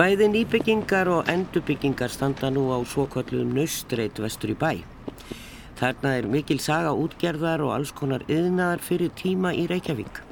[0.00, 4.78] Bæði nýbyggingar og endurbyggingar standa nú á svokvöldluðum nöstreit vestur í bæ.
[5.76, 10.22] Þarna er mikil saga útgerðar og alls konar yðnaðar fyrir tíma í Reykjavík.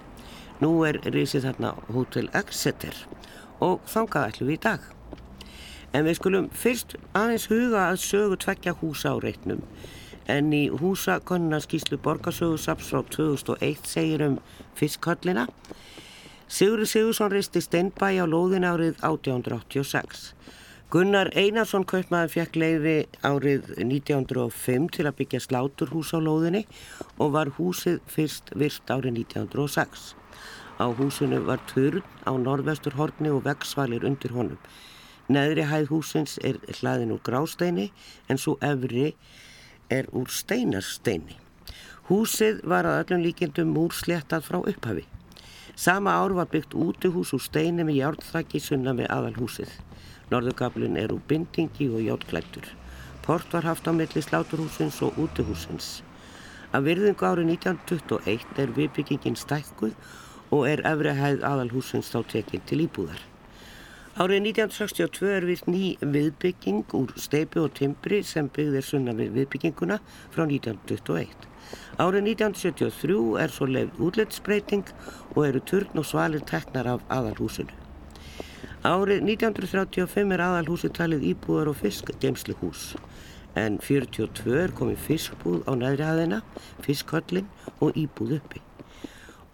[0.65, 2.97] Nú er risið þarna Hotel Exeter
[3.61, 4.89] og þangað ætlum við í dag.
[5.93, 9.61] En við skulum fyrst aðeins huga að sögu tvekja húsa á reitnum.
[10.33, 14.41] En í húsakonnarskíslu Borgarsögursaps frá 2001 segir um
[14.81, 15.45] fiskhöllina
[16.49, 20.31] Sigurður Sigursson risti steinbæ á lóðin árið 1886.
[20.89, 26.63] Gunnar Einarsson kaupmaður fekk leiði árið 1905 til að byggja sláturhús á lóðinni
[27.21, 30.15] og var húsið fyrst virst árið 1906.
[30.81, 34.57] Á húsinu var turn á norðvestur horni og veggsvalir undir honum.
[35.29, 37.91] Neðri hæð húsins er hlaðin úr grásteini
[38.33, 39.13] en svo efri
[39.93, 41.37] er úr steinarsteini.
[42.09, 45.05] Húsið var að öllum líkjendum múrsléttað frá upphafi.
[45.79, 49.71] Sama ár var byggt útihús úr steini með járnþakki sunna með aðalhúsið.
[50.33, 52.67] Norðugablin er úr bindingi og járnklættur.
[53.23, 56.03] Port var haft á milli sláturhúsins og útihúsins.
[56.75, 59.95] Af virðingu árið 1921 er viðbyggingin stækkuð
[60.51, 63.28] og er efri hæð aðalhúsins þá tekinn til íbúðar.
[64.19, 70.01] Árið 1962 er vilt ný viðbygging úr steipi og timbri sem byggðir sunna við viðbygginguna
[70.35, 71.47] frá 1921.
[72.03, 74.91] Árið 1973 er svo leið útletsbreyting
[75.37, 77.71] og eru turn og svalir teknar af aðalhúsinu.
[78.83, 82.89] Árið 1935 er aðalhúsi talið íbúðar og fiskgeimsluhús
[83.55, 86.43] en 42 er komið fiskbúð á næðri aðeina,
[86.83, 87.47] fiskhöllin
[87.79, 88.68] og íbúð uppi.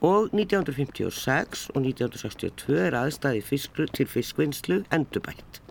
[0.05, 5.63] Og 1956 og 1962 er aðstæði fisklu til fiskvinnslu endurbætt.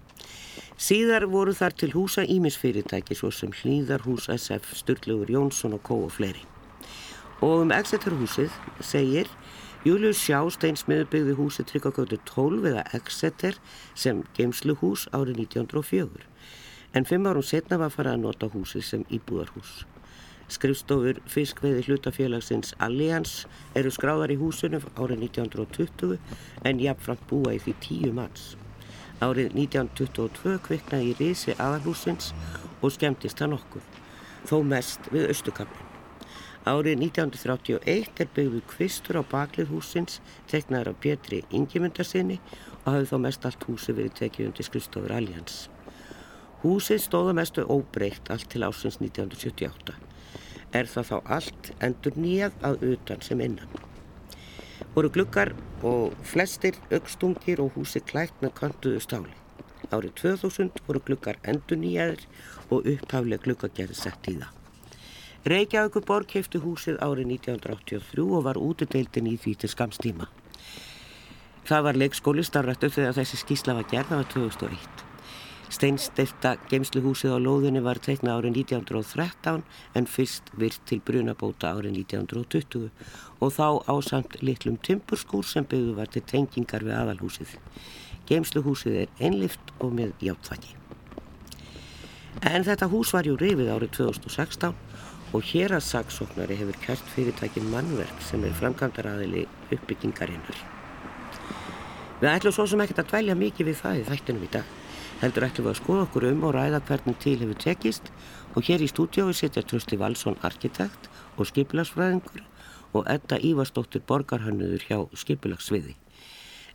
[0.80, 6.16] Síðar voru þar til húsa ímisfyrirtæki svo sem Hlýðarhús SF, Sturlugur Jónsson og Kó og
[6.18, 6.42] fleiri.
[7.46, 8.50] Og um Exeter-húsið
[8.82, 9.30] segir
[9.86, 13.62] Július Sjá steinsmiður byggði húsið tryggakvöldu 12 eða Exeter
[13.94, 16.26] sem geimsluhús árið 1904.
[16.98, 19.84] En fimm árum setna var farið að nota húsið sem íbúðarhús.
[20.52, 23.46] Skrifstofur fiskveiði hlutafélagsins Allians
[23.80, 26.20] eru skráðar í húsinu árið 1920
[26.68, 28.54] en jafnframt búa í því tíu manns.
[29.24, 32.34] Árið 1922 kviknaði í risi aðalhúsins
[32.82, 33.90] og skemmtist það nokkuð,
[34.50, 35.90] þó mest við Östukaflin.
[36.64, 40.22] Árið 1931 er byggðuð kvistur á baklið húsins
[40.52, 42.40] teknaður af Pétri Ingemyndarsinni
[42.84, 45.68] og hafði þá mest allt húsi verið tekið undir skrifstofur Allians.
[46.64, 50.13] Húsið stóða mestu óbreykt allt til ásins 1978.
[50.74, 53.70] Er það þá allt endur nýjað að utan sem innan.
[54.96, 55.54] Voru glukkar
[55.86, 59.38] og flestir aukstungir og húsi klætt með kantuðu stáli.
[59.94, 62.26] Árið 2000 voru glukkar endur nýjaður
[62.70, 64.52] og upphaflega glukkagerði sett í það.
[65.54, 70.30] Reykjavíkur borg kefti húsið árið 1983 og var útudeildin í því til skamstíma.
[71.68, 75.13] Það var leikskóli starfrættu þegar þessi skísla var gerð, var 2001.
[75.74, 79.64] Steinstelta geimsluhúsið á lóðinni var teikna árið 1913
[79.98, 82.92] en fyrst virt til brunabóta árið 1920
[83.42, 87.56] og þá ásamt litlum timpurskúr sem byggðu var til tengingar við aðalhúsið.
[88.30, 90.76] Geimsluhúsið er einlift og með hjáttfæki.
[92.54, 94.78] En þetta hús var jú rifið árið 2016
[95.34, 100.64] og hér að saksóknari hefur kært fyrirtækin mannverk sem er framkvæmdaraðili uppbyggingarinnar.
[102.22, 104.80] Við ætlum svo sem ekkert að dvælja mikið við það í þættunum í dag.
[105.24, 108.10] Heldur ætlum við að skoða okkur um og ræða hvernig til hefur tekist
[108.58, 111.08] og hér í stúdiói sitja Trösti Valsson arkitekt
[111.38, 112.42] og skipilagsfræðingur
[112.94, 115.96] og Edda Ívarsdóttir borgarhannuður hjá skipilagsviði.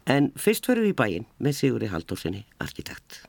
[0.08, 3.20] En fyrst verðum við í bæin með Sigurði Haldósinni arkitekt.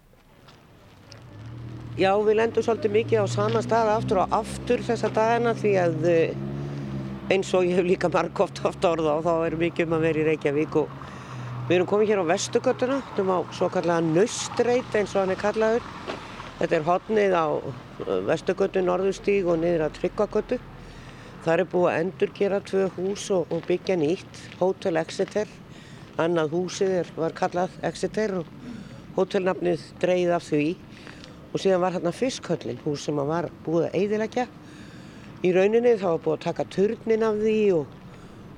[1.99, 6.05] Já, við lendum svolítið mikið á sama stað aftur og aftur þessa dagina því að
[6.07, 6.43] eh,
[7.27, 10.23] eins og ég hef líka margótt haft orða og þá er mikið um að vera
[10.23, 10.95] í Reykjavík og
[11.69, 15.33] við erum komið hér á Vestugötuna, þetta er á svo kallega Naustreit eins og hann
[15.35, 15.83] er kallaður.
[16.57, 20.57] Þetta er hodnið á eh, Vestugötu, Norðustíg og niður að Tryggvagötu.
[21.45, 25.51] Það er búið að endurgera tvö hús og, og byggja nýtt, Hotel Exeter.
[26.17, 28.49] Annað húsið er, var kallað Exeter og
[29.19, 30.65] hótelnafnið dreigð af því
[31.53, 34.49] og síðan var hérna fiskhöllin, hús sem var búið að eidilegja.
[35.45, 37.97] Í rauninni þá var búið að taka turnin af því og,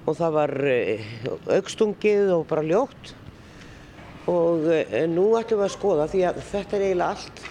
[0.06, 1.10] og það var eh,
[1.58, 3.14] augstungið og bara ljótt.
[4.32, 7.44] Og e, nú ætlum við að skoða því að þetta er eiginlega allt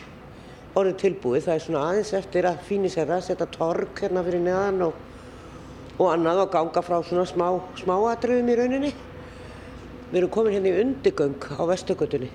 [0.81, 1.45] orðið tilbúið.
[1.47, 5.01] Það er svona aðeins eftir að fínir sér að setja tork hérna fyrir neðan og,
[5.99, 7.47] og annað og ganga frá svona smá,
[7.83, 8.93] smáadröfum í rauninni.
[10.11, 12.31] Við erum komin hérna í undigöng á Vesturgötunni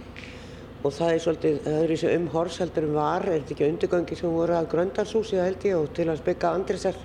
[0.86, 4.18] og það er svolítið, það er þessi umhors heldur um var, er þetta ekki undirgöngi
[4.20, 7.00] sem voru að Gröndarsúsi held ég og til að spika Andrisar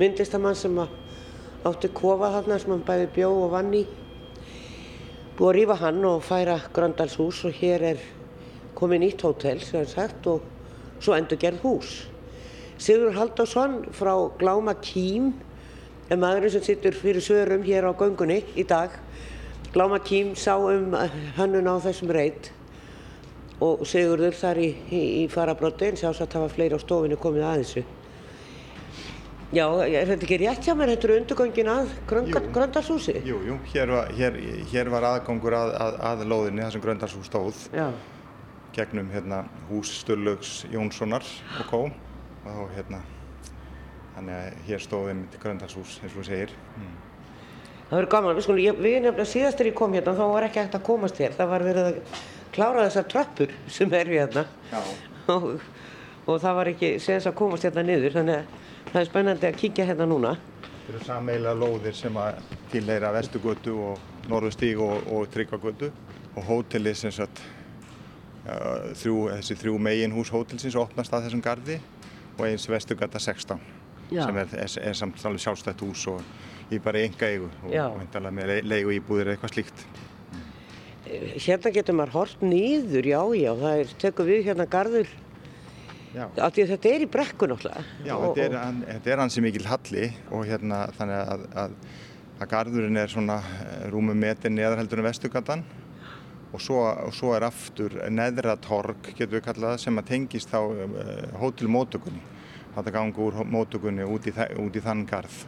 [0.00, 0.80] myndistamann sem
[1.68, 3.82] átti kofa þarna sem hann bæði bjó og vann í.
[5.38, 8.02] Búið að rýfa hann og færa Gröndalshús og hér er
[8.78, 10.42] komið nýtt hótel sem er sagt og
[10.98, 11.92] svo endur gerð hús.
[12.82, 15.32] Sigur Haldarsson frá Gláma Kím
[16.10, 18.90] er maðurinn sem sittur fyrir svörum hér á göngunni í dag.
[19.72, 20.96] Gláma Kím sá um
[21.38, 22.50] hannun á þessum reynd
[23.62, 27.18] og Sigurður þar í, í, í farabróti en sjálfs að það var fleiri á stofinu
[27.22, 27.84] komið að þessu.
[29.52, 30.94] Já, er þetta ekki rétt hjá mér?
[30.94, 33.18] Þetta eru undugöngin að Gröndarshúsi?
[33.28, 34.38] Jú, jú, hér var, hér,
[34.70, 37.90] hér var aðgangur að, að, að lóðinni þar sem Gröndarshús stóð Já.
[38.72, 41.28] gegnum hérna, hús Sturlaugs Jónssonar
[41.60, 41.82] og Kó
[42.48, 43.02] og hérna
[44.14, 46.56] þannig að hér stóðum Gröndarshús eins og segir.
[46.80, 46.96] Mm.
[47.90, 50.62] Það verður gaman, við, skulum, við nefnilega síðast þegar ég kom hérna þá var ekki
[50.62, 52.02] hægt að komast hér, það var verið að
[52.56, 54.48] klára þessar tröppur sem eru hérna
[55.36, 55.48] og,
[56.24, 58.60] og það var ekki séðans að komast hérna niður þannig að
[58.92, 60.36] það er spennandi að kíkja hérna núna.
[60.82, 62.40] Þetta eru sameila lóðir sem að
[62.72, 65.90] tilheyra Vestugötu og Norðustíg og, og Tryggvagötu
[66.36, 67.42] og hótelið sem sagt
[68.46, 68.56] ja,
[68.98, 71.78] þrjú, þessi þrjú megin hús hótelsins opnast að þessum gardi
[72.36, 73.60] og eins Vestugöta 16
[74.12, 74.26] Já.
[74.26, 78.32] sem er, er, er samt alveg sjálfstætt hús og í bara enga eigu og, og
[78.32, 79.84] með leigu íbúðir eitthvað slíkt.
[81.12, 85.10] Hérna getur maður hort nýður, já, já, það er, tekur við hérna að
[86.12, 87.84] þetta er í brekku náttúrulega.
[88.06, 91.76] Já, og, þetta, er, þetta er hansi mikil halli og hérna þannig að, að,
[92.38, 95.64] að garðurinn er svona eh, rúmum metin neðarheldur en vestugatan
[96.52, 100.60] og svo, og svo er aftur neðra torg, getur við kallað, sem að tengist á
[100.60, 100.90] uh,
[101.40, 102.20] hótelmótökunni.
[102.74, 105.38] Þetta gangur úr mótökunni út í, út í þann garð.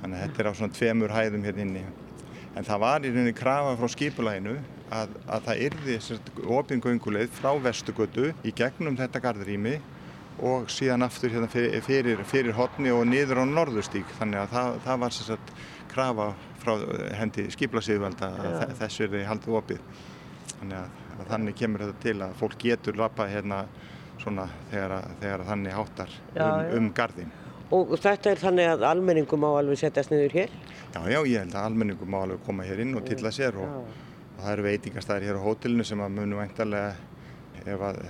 [0.00, 1.84] Þannig að þetta er á svona tveimur hæðum hérna inni.
[2.58, 4.56] En það var í rauninni krafa frá skipulæginu
[4.94, 5.96] að, að það yrði
[6.58, 9.78] ofingönguleið frá vestugötu í gegnum þetta garðrými
[10.48, 14.06] og síðan aftur hérna fyrir, fyrir, fyrir hotni og niður á norðustík.
[14.20, 15.52] Þannig að það, það var sagt,
[15.90, 16.28] krafa
[16.62, 16.72] frá
[17.18, 19.82] hendi skipulægsíðvelda að þessu er haldið opið.
[20.58, 23.64] Þannig að, að þannig kemur þetta til að fólk getur lappa hérna
[24.18, 27.30] svona þegar, þegar þannig háttar já, um, um garðin.
[27.74, 30.52] Og þetta er þannig að almenningum má alveg setjast niður hér?
[30.94, 33.90] Já, já, ég held að almenningum má alveg koma hér inn og tilla sér og,
[34.38, 36.94] og það eru veitingastæðir hér á hótelinu sem að munum veintalega
[37.66, 38.00] ef að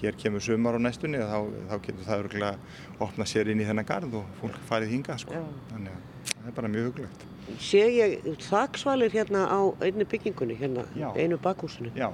[0.00, 1.38] hér kemur sumar á næstunni þá,
[1.68, 5.16] þá getur það örgulega að opna sér inn í þennan gard og fólk farið hinga
[5.20, 5.40] sko.
[5.70, 7.26] Þannig að það er bara mjög huglegt.
[7.60, 11.10] Sé ég þaksvalir hérna á einu byggingunni, hérna, já.
[11.12, 11.92] einu bakhúsinu?
[11.98, 12.08] Já,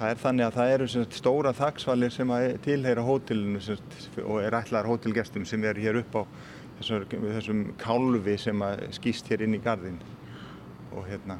[0.00, 2.32] það er þannig að það eru sagt, stóra þaksvalir sem
[2.66, 6.22] tilheyra hótelinu sagt, og er ætlaðar hótelgestum sem er hér upp á
[6.80, 8.66] þessum, þessum kálfi sem
[8.98, 10.02] skýst hér inn í gardin
[10.94, 11.38] og hérna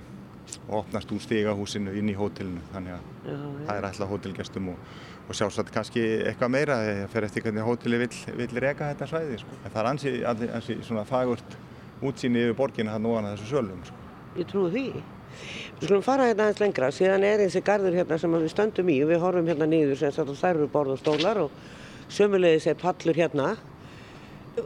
[0.69, 3.67] og opnast úr stigahúsinu inn í hótelinu þannig að já, já.
[3.69, 4.81] það er alltaf hótelgestum og,
[5.27, 8.11] og sjálfsagt kannski eitthvað meira þegar fer eftir hvernig hóteli vill,
[8.41, 9.61] vill reka þetta svæði sko.
[9.63, 10.15] en það er ansi,
[10.59, 11.57] ansi svona fagurt
[12.03, 14.03] útsýni yfir borginu hann og hann að þessu sölum sko.
[14.39, 14.89] Ég trúi því
[15.79, 18.97] Við skulum fara hérna aðeins lengra síðan er þessi gardur hérna sem við stöndum í
[19.05, 21.53] og við horfum hérna niður sem þær eru borð og stólar og
[22.11, 23.53] sömulegis er pallur hérna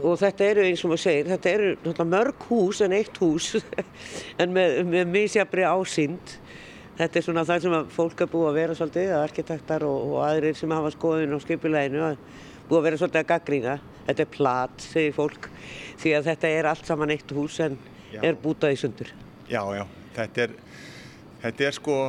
[0.01, 3.53] og þetta eru eins og maður segir, þetta eru mörg hús en eitt hús
[4.41, 6.37] en með, með misjabri ásýnd.
[6.93, 10.57] Þetta er svona það sem fólk er búið að vera svolítið, arkitektar og, og aðrir
[10.57, 12.11] sem hafa skoðun á skipuleginu
[12.67, 13.73] búið að vera svolítið að gaggrína
[14.05, 15.49] þetta er plat, segir fólk
[16.01, 17.79] því að þetta er allt saman eitt hús en
[18.11, 18.21] já.
[18.21, 19.11] er bútað í sundur.
[19.49, 19.83] Já, já,
[20.19, 20.55] þetta er
[21.43, 21.99] þetta er sko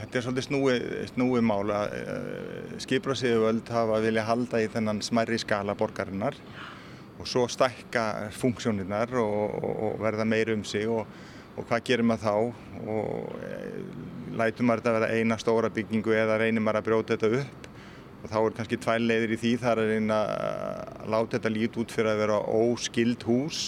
[0.00, 0.74] Þetta er svolítið snúi,
[1.10, 6.38] snúi mál að uh, skiprasiðuvöld hafa vilja halda í þennan smærri skala borgarinnar
[7.20, 11.04] og svo stækka funksjónirnar og, og, og verða meir um sig og,
[11.56, 12.86] og hvað gerir maður þá?
[12.94, 13.58] Og e,
[14.40, 17.68] lætum maður þetta að vera eina stóra byggingu eða reynir maður að brjóta þetta upp?
[18.20, 19.52] Og þá er kannski tvær leiðir í því.
[19.60, 23.62] Þar að reyna að láta þetta lít út fyrir að vera óskild hús.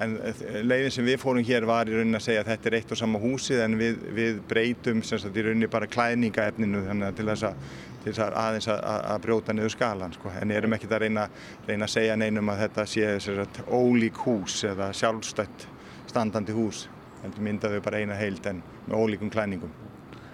[0.00, 2.80] En e, leiðin sem við fórum hér var í rauninni að segja að þetta er
[2.80, 7.18] eitt og sama húsið en við, við breytum sagt í rauninni bara klæningaefninu þannig að
[7.20, 8.80] til þess að til að aðeins að,
[9.12, 10.32] að brjóta niður skalan sko.
[10.40, 11.28] en erum ekkert að reyna,
[11.68, 15.66] reyna að segja neinum að þetta sé sagt, ólík hús eða sjálfstött
[16.10, 16.88] standandi hús
[17.22, 19.72] en myndaðu bara eina heild en með ólíkum klæningum.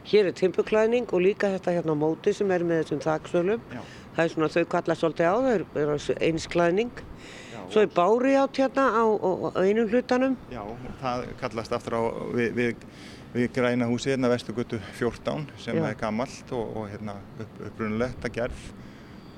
[0.09, 3.67] Hér er timpuklæning og líka þetta hérna á móti sem er með þessum þaksölum.
[4.17, 7.03] Það er svona þau kallast svolítið á, það er einsklæning.
[7.69, 10.39] Svo er bári átt hérna á, á, á einum hlutanum.
[10.49, 10.63] Já,
[11.03, 12.87] það kallast aftur á við, við
[13.35, 15.85] við græna húsi hérna Vestugötu 14 sem Já.
[15.91, 18.67] er gammalt og, og hérna upp, upprunulegt að gerð.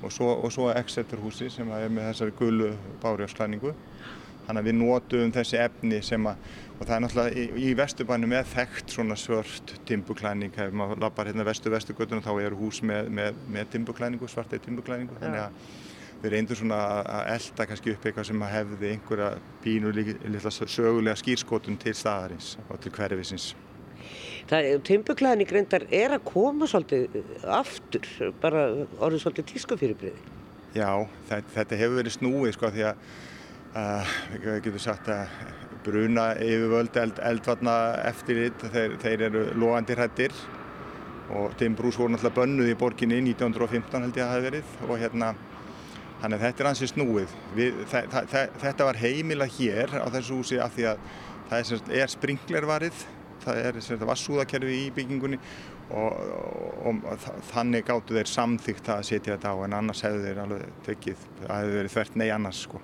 [0.01, 2.71] Og svo, og svo Exeter húsi sem er með þessari gullu
[3.03, 3.75] bárjásklæningu
[4.47, 6.39] þannig að við nótum þessi efni sem að
[6.81, 11.29] og það er náttúrulega í, í Vesturbænum með þekkt svona svört timbuklæning ef maður lappar
[11.29, 15.59] hérna Vestu-Vestugötuna þá eru hús með, með, með timbuklæningu, svartið timbuklæningu þannig að
[16.23, 19.29] við reyndum svona að elda kannski upp eitthvað sem hefði einhverja
[19.61, 23.51] pínu líka sögulega skýrskotun til staðarins og til hverfisins
[24.87, 27.17] Timbuklæðin í greindar er að koma svolítið
[27.47, 28.07] aftur,
[28.43, 28.67] bara
[28.99, 30.23] orðið svolítið tískufyrirbriði.
[30.75, 30.89] Já,
[31.29, 33.05] þetta, þetta hefur verið snúið sko því að
[33.75, 35.37] uh, við getum sagt að
[35.85, 37.77] bruna yfirvöld eld, eldvarna
[38.07, 40.35] eftir þetta, þeir, þeir eru loðandi hrættir
[41.31, 45.01] og Timbrús voru náttúrulega bönnuð í borginni 1915 held ég að það hefði verið og
[45.01, 45.31] hérna
[46.21, 47.31] Þannig að þetta er ansið snúið.
[47.57, 51.05] Við, þa, þa, þa, þetta var heimila hér á þessu húsi af því að
[51.49, 52.99] það er, er sprinklervarið,
[53.45, 55.39] það er vassúðakerfi í byggingunni
[55.91, 56.21] og,
[56.87, 60.79] og, og þannig gáttu þeir samþygt að setja þetta á en annars hefðu þeir alveg
[60.87, 62.81] tekið, það hefðu verið þvert nei annars sko.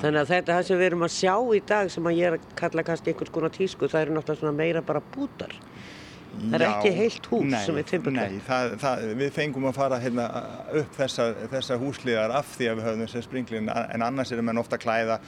[0.00, 2.50] Þannig að þetta sem við erum að sjá í dag sem að ég er að
[2.60, 5.52] kalla kannski einhvers konar tísku, það eru náttúrulega meira bara bútar.
[6.36, 8.34] Það er Já, ekki heilt hús nei, sem er timburklætt.
[8.34, 10.26] Nei, það, það, við fengum að fara hérna,
[10.82, 14.60] upp þessar, þessar húsliðar af því að við höfum þessar springlin en annars erum við
[14.62, 15.18] ofta að klæða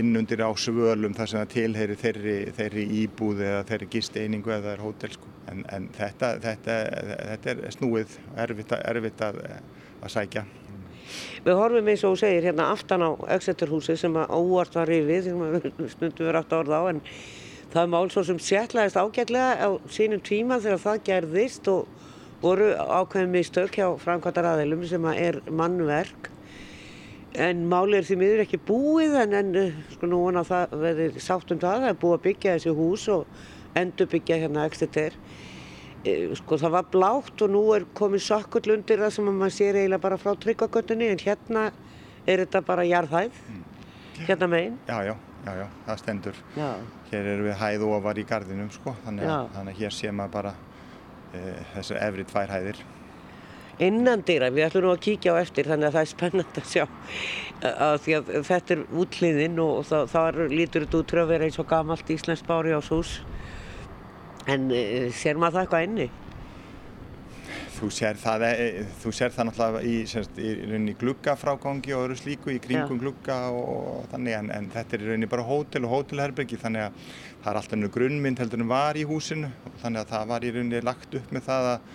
[0.00, 4.70] inn undir á svölum þar sem það tilheyri þeirri, þeirri íbúð eða þeirri gisteiningu eða
[4.70, 5.34] þeirri hótel sko.
[5.48, 6.78] en, en þetta, þetta,
[7.32, 9.42] þetta er snúið erfitt, erfitt að,
[10.02, 10.46] að sækja.
[11.44, 15.44] Við horfum eins og segir hérna aftan á Exeterhúsi sem að óvart var yfir, sem
[15.44, 17.00] að við stundum við átt að orða á en
[17.72, 21.88] það er mál svo sem sérklaðist ágætlega á sínum tíma þegar það gerðist og
[22.42, 26.30] voru ákveðin mistök hjá framkvæmtar aðeilum sem að er mannverk.
[27.38, 30.76] En máli er því miður ekki búið en, en eh, sko nú vona að það
[30.84, 34.64] verði sátt um það, það er búið að byggja þessi hús og endur byggja hérna
[34.70, 35.18] Exeter.
[36.06, 39.56] Eh, sko það var blátt og nú er komið sakkull undir það sem að maður
[39.58, 41.66] sér eiginlega bara frá tryggvagötunni en hérna
[42.24, 43.42] er þetta bara jarðhæð.
[44.24, 44.78] Hérna megin.
[44.88, 46.40] Já, já, já, já, það stendur.
[46.56, 46.70] Já.
[47.08, 50.34] Hér erum við hæð ofar í gardinum sko, þannig að, þannig að hér sé maður
[50.34, 50.54] bara
[51.32, 51.42] e,
[51.74, 52.82] þessar efri tvær hæðir.
[53.78, 56.70] innan dýra, við ætlum nú að kíkja á eftir þannig að það er spennand að
[56.72, 56.84] sjá
[57.62, 61.68] að því að þetta er útliðin og það, þar lítur þetta út vera eins og
[61.70, 63.20] gamalt íslensk bári ás hús
[64.50, 66.08] en e, sér maður það eitthvað inni?
[67.78, 72.16] Þú sér það, e, þú sér það náttúrulega í, semst, í rauninni gluggafrágangi og öðru
[72.18, 73.02] slíku í kringum Já.
[73.04, 76.96] glugga og þannig en, en þetta er í rauninni bara hótel og hótelherbergi þannig að
[77.44, 79.52] það er alltaf grunnmynd heldur en var í húsinu.
[79.70, 81.94] Og þannig að það var í rauninni lagt upp með það að,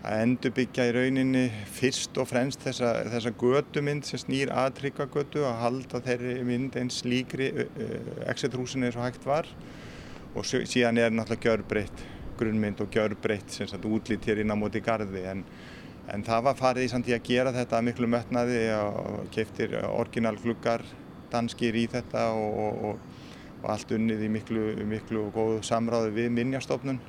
[0.00, 1.44] að endurbyggja í rauninni
[1.78, 7.04] fyrst og fremst þessa, þessa götumynd sem snýr að tryggagötu að halda þeirri mynd eins
[7.06, 7.52] líkri
[8.26, 9.54] exetrúsinu eins og hægt var.
[10.34, 12.06] Og síðan er náttúrulega gjörbreytt
[12.38, 15.24] grunnmynd og gjörbreytt útlít hér inn á móti garði.
[15.30, 15.42] En,
[16.12, 20.36] en það var farið í samt í að gera þetta miklu metnaði og keiftir orginal
[20.42, 20.84] gluggar
[21.32, 27.00] danskir í þetta og, og, og, allt unnið í miklu, miklu góðu samráði við minjastofnun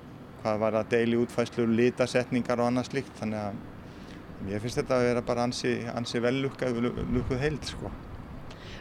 [0.42, 3.14] hvað var að deili útfæslu, litasetningar og annað slíkt.
[3.20, 7.92] Þannig að mér finnst þetta að vera bara ansi, ansi vel lukkað, lukkuð heild sko.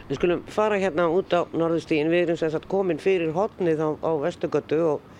[0.07, 4.11] Við skulum fara hérna út á norðustígin, við erum sagt komin fyrir hotnið á, á
[4.23, 5.16] Vestugötu og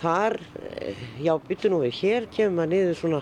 [0.00, 0.38] þar,
[0.70, 3.20] eh, já byttu nú við, hér kemur maður niður svona,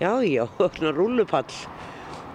[0.00, 0.44] já já,
[0.76, 1.56] svona rúllupall,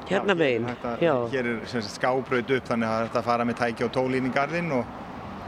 [0.07, 3.29] hérna Já, megin, Þetta, já, Hér er sem sagt, skábraut upp þannig að er að
[3.29, 4.85] fara með tæki og tól inn í garðinn og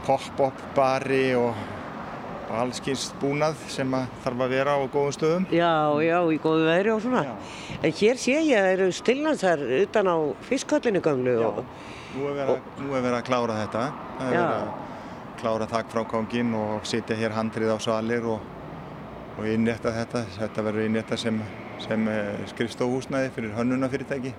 [0.04, 1.54] pop-up bari og,
[2.50, 5.46] og allskins búnað sem að þarf að vera á góðum stöðum.
[5.54, 5.72] já,
[6.04, 7.24] já, í góðu veðri og svona.
[7.24, 7.34] Já.
[7.80, 10.16] En hér sé ég að það eru stillansar utan á
[10.48, 11.48] fiskhöllinu gamlu Já.
[11.48, 11.64] og,
[12.10, 13.82] Nú er verið að, er klára þetta.
[14.18, 14.89] Það er verið að
[15.40, 18.44] klára þakfrákongin og setja hér handrið á svalir og,
[19.38, 20.24] og innrétta þetta.
[20.36, 21.40] Þetta verður innrétta sem,
[21.84, 24.34] sem eh, skrifstofhúsnæði fyrir hönnunafyrirtæki.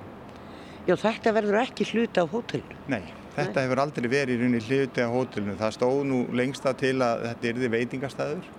[0.88, 2.78] já, þetta verður ekki hluti af hótelinu.
[2.90, 3.04] Nei,
[3.36, 5.58] þetta hefur aldrei verið í rauninni hluti á hótelinu.
[5.60, 8.50] Það stóð nú lengsta til að þetta yrði veitingastæður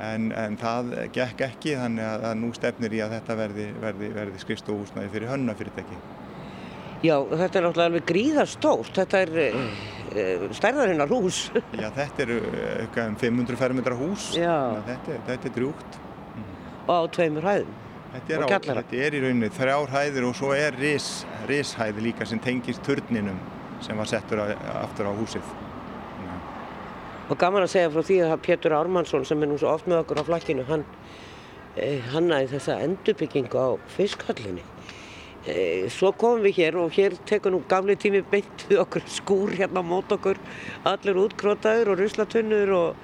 [0.00, 4.10] en, en það gekk ekki þannig að, að nú stefnir í að þetta verði, verði,
[4.16, 6.02] verði skrifstofhúsnæði fyrir hönnunafyrirtæki.
[7.00, 9.30] Já, þetta er náttúrulega alveg gríðarstórt, þetta er
[10.10, 11.38] uh, stærðarinnar hús.
[11.80, 14.30] Já, þetta eru eh, eitthvað um 500 fermetra hús.
[14.38, 16.00] Að Þetta, þetta er drjúgt.
[16.90, 17.72] og á tveimur hæðum.
[18.10, 18.82] Þetta er, Og á, kjallara.
[18.82, 21.08] þetta er í rauninni þrjár hæðir og svo er ris,
[21.46, 23.36] rishæð líka sem tengist turninum
[23.80, 24.46] sem var settur á,
[24.82, 25.46] aftur á húsið.
[27.30, 30.00] Og gaman að segja frá því að Pétur Ármannsson sem er nú svo oft með
[30.02, 30.82] okkur á flakkinu, hann
[31.78, 34.64] eh, hannaði þessa endurbyggingu á fiskhöllinni.
[35.48, 39.54] Eh, svo komum við hér og hér tekur nú gamli tími beint við okkur skúr
[39.56, 40.36] hérna mót okkur,
[40.84, 42.98] allir útkrótaður og ruslatunnur og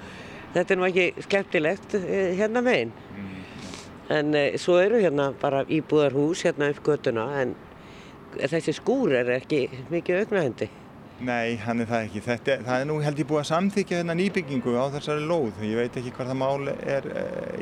[0.53, 2.93] þetta er nú ekki skemmtilegt eh, hérna megin.
[4.13, 7.55] En eh, svo eru hérna bara íbúðarhús hérna upp götuna en
[8.37, 10.69] þessi skúr er ekki mikið auknahendi.
[11.25, 12.21] Nei, hann er það ekki.
[12.27, 15.65] Þetta, það er nú held ég búið að samþykja þennan nýbyggingu á þessari lóð.
[15.65, 17.09] Ég veit ekki hvað það mál er,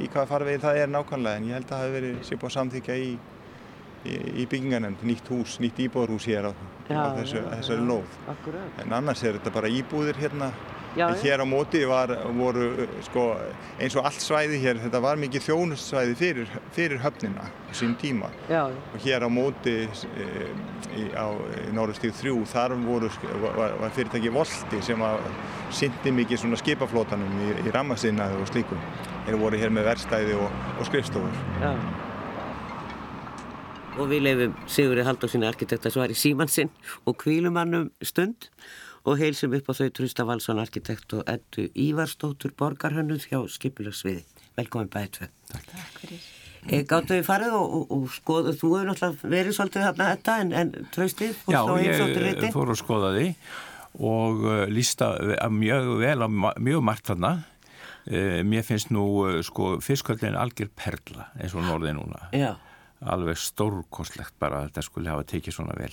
[0.03, 2.51] í hvaða farvegi það er nákvæmlega en ég held að það hefur verið sé búið
[2.51, 3.13] að samþykja í,
[4.05, 6.53] í, í bygginganemnd, nýtt hús, nýtt íbúðarhús hér á,
[6.93, 8.17] á þessu, þessari lóð.
[8.33, 8.81] Akkurat.
[8.85, 10.53] En annars er þetta bara íbúðir hérna
[10.95, 11.23] Já, já.
[11.23, 13.35] hér á móti var, voru sko,
[13.83, 18.31] eins og allt svæði hér, þetta var mikið þjónustsvæði fyrir, fyrir höfnina á sín tíma
[18.47, 20.29] Já, og hér á móti e,
[20.95, 21.35] í, á
[21.75, 23.11] Norðustíð 3 þar voru,
[23.43, 25.27] var, var fyrirtæki Volti sem að
[25.75, 28.89] syndi mikið svona skipaflótanum í, í rammasinnaði og slíkum.
[29.27, 32.14] Þeir voru hér með verstæði og, og skrifstofur.
[33.95, 34.01] Já.
[34.01, 36.71] Og við leifum Sigurði Haldósinni arkitekt að svari símansinn
[37.07, 38.49] og kvílum hann um stund
[39.05, 44.25] og heilsum upp á þau Trústa Valsson arkitekt og Eddu Ívarstóttur borgarhönnuð hjá Skipulagsviði.
[44.57, 45.29] Velkomin bæðið tvö.
[45.53, 46.25] Takk fyrir.
[46.65, 50.37] E, Gáttu við farið og, og, og skoðu, þú hefur náttúrulega verið svolítið þarna þetta
[50.41, 52.53] en, en tröstið Já, og svo heimsóttur ég riti.
[52.55, 53.27] fór að skoða því
[53.95, 57.35] og uh, lísta ve- mjög vel á mjög margt þarna.
[58.09, 62.25] Uh, mér finnst nú uh, sko fisköldin algjör perla eins og norðið núna.
[62.33, 62.55] Já,
[63.13, 65.93] Alveg stórkostlegt bara að þetta skulle hafa tekið svona vel.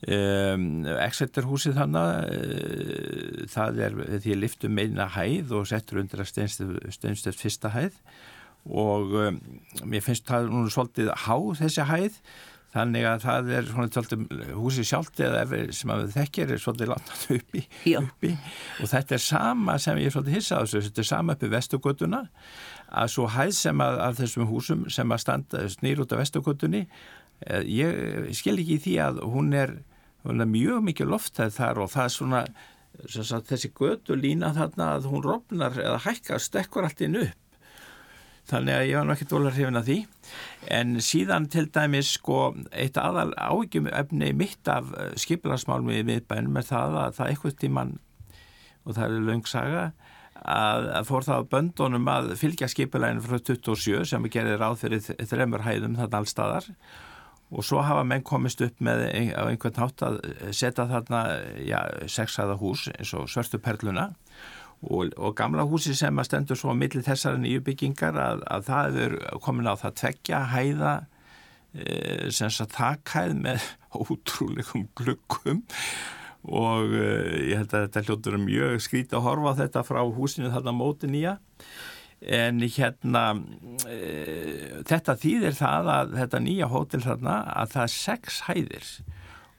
[0.00, 6.22] Um, Exeter húsið þannig uh, það er því ég liftum meina hæð og settur undir
[6.24, 7.98] að steinstöð fyrsta hæð.
[8.70, 9.42] Og um,
[9.88, 12.22] mér finnst það nú svolítið há þessi hæð
[12.74, 16.92] þannig að það er svona svolítið húsið sjálft eða sem að við þekkir er svolítið
[16.92, 17.62] langt uppi,
[17.98, 18.30] uppi
[18.78, 21.50] og þetta er sama sem ég er svolítið hissa á þessu þetta er sama uppi
[21.56, 22.20] vestugötuna
[22.90, 26.82] að svo hæð sem að, að þessum húsum sem að standa snýr út af vestugötunni
[26.86, 29.76] eh, ég skil ekki í því að hún er,
[30.26, 32.42] hún er mjög mikið loftæð þar og það er svona
[33.08, 37.36] sagt, þessi götu lína þarna að hún rofnar eða hækkar stekkur allt inn upp.
[38.50, 39.96] Þannig að ég var nú ekki dólar hrifin að því.
[40.74, 42.38] En síðan til dæmis sko
[42.72, 44.88] eitt aðal áhyggjum efni mitt af
[45.20, 47.92] skipilarsmálum í miðbænum er það að það eitthvað tíman
[48.84, 49.84] og það er löng saga
[50.40, 55.06] að, að fór það á böndunum að fylgja skipilæginu frá 27 sem gerir ráð fyrir
[55.28, 56.68] þremur hæðum þarna allstaðar
[57.50, 60.20] og svo hafa menn komist upp með ein, á einhvern hátt að
[60.54, 61.22] setja þarna
[61.66, 64.12] já, sexaða hús eins og svörstu perluna.
[64.80, 68.62] Og, og gamla húsi sem að stendur svo á milli þessara nýju byggingar að, að
[68.70, 70.92] það er komin á það tveggja hæða
[71.74, 73.66] e, sem sagt þakkæð með
[74.06, 75.60] ótrúleikum glukkum
[76.48, 77.06] og e,
[77.50, 81.10] ég held að þetta hljóttur er mjög skrítið að horfa þetta frá húsinu þarna móti
[81.10, 81.36] nýja.
[82.20, 83.24] En hérna
[83.88, 83.98] e,
[84.88, 88.88] þetta þýðir það að þetta nýja hótel þarna að það er sex hæðir.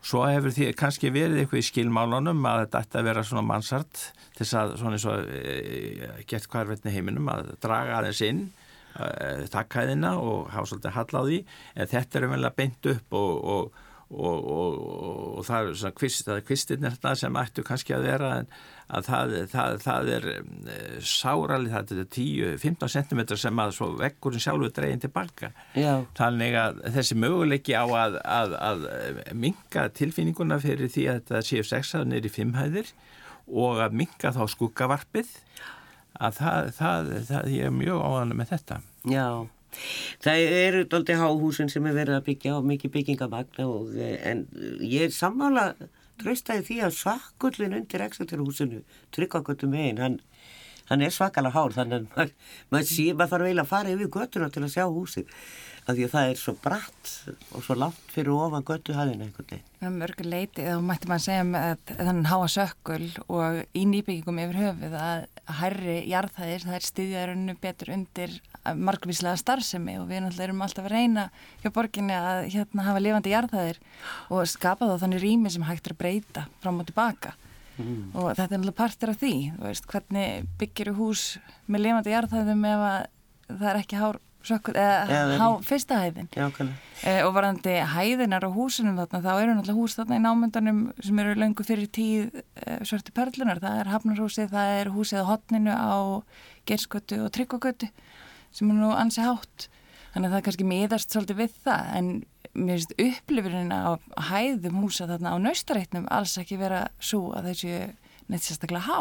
[0.02, 4.02] Svo hefur því kannski verið eitthvað í skilmálunum að þetta ætti að vera svona mannsart
[4.34, 8.42] til þess að svona eins og e, gert hvarvetni heiminum að draga aðeins inn
[8.98, 11.40] e, takkæðina og hafa svolítið hall á því.
[11.78, 14.74] En þetta er umvel að beint upp og, og Og, og,
[15.38, 18.50] og, það er svona kvist, það er kvistirnir þarna sem ættu kannski að vera en
[18.92, 20.34] að það, það, það er e,
[21.08, 26.82] sáralið, það er 10-15 cm sem að svo vekkurinn sjálfur dreginn tilbaka já, þannig að
[26.98, 28.84] þessi möguleiki á að, að, að
[29.46, 32.92] minga tilfinninguna fyrir því að þetta séu sexaður neyri fimmhæðir
[33.48, 35.32] og að minga þá skuggavarpið
[36.22, 38.82] að það, það, það ég er mjög áðan með þetta.
[39.08, 39.28] Já.
[40.24, 44.46] Það eru doldi háhúsin sem er verið að byggja og mikið byggingamagna og, eh, en
[44.80, 45.76] ég er sammála
[46.22, 48.84] tröstaði því að sakkullin undir Exeterhúsinu,
[49.16, 50.20] tryggakvöldum megin, hann,
[50.90, 52.32] hann er svakalega hár þannig að maður,
[52.74, 55.36] maður sé, maður þarf eiginlega að fara yfir göttuna til að sjá húsið
[55.82, 57.12] af því að það er svo bratt
[57.58, 59.64] og svo langt fyrir ofan göttuhæðina einhvern veginn.
[59.80, 64.42] Það er mörgur leiti, þá mætti maður segja með þannig háa sökkul og í nýbyggingum
[64.44, 65.24] yfir höfuð að
[65.62, 70.94] hærri jarðhæðir, það er stiðjarunnu betur undir margvíslega starfsemi og við náttúrulega erum alltaf að
[70.94, 71.28] reyna
[71.64, 73.82] hjá borginni að hérna hafa lifandi jarðhæðir
[74.30, 77.34] og skapa þá þannig rými sem hægt er að breyta fram og tilbaka
[78.14, 81.24] og þetta er náttúrulega partur af því, veist, hvernig byggir hús
[81.68, 83.00] með lifandi jarðhæðum ef að
[83.52, 86.30] það er ekki hár sökkul, eða há fyrsta hæðin.
[86.34, 86.48] Já.
[87.06, 91.22] Eh, og varandi hæðinar á húsunum þarna, þá eru náttúrulega hús þarna í námyndanum sem
[91.22, 95.76] eru löngu fyrir tíð eh, svörtu perlunar, það er Hafnarhúsið, það er húsið á hotninu
[95.78, 95.94] á
[96.70, 97.92] Gerskötu og Tryggvagötu
[98.52, 99.70] sem er nú ansi hátt
[100.12, 102.10] þannig að það kannski miðast svolítið við það en
[102.54, 103.96] mér finnst upplifurinn á
[104.30, 107.76] hæðum húsa þarna á naustareitnum alls ekki vera svo að þessu
[108.32, 109.00] neitt sérstaklega há.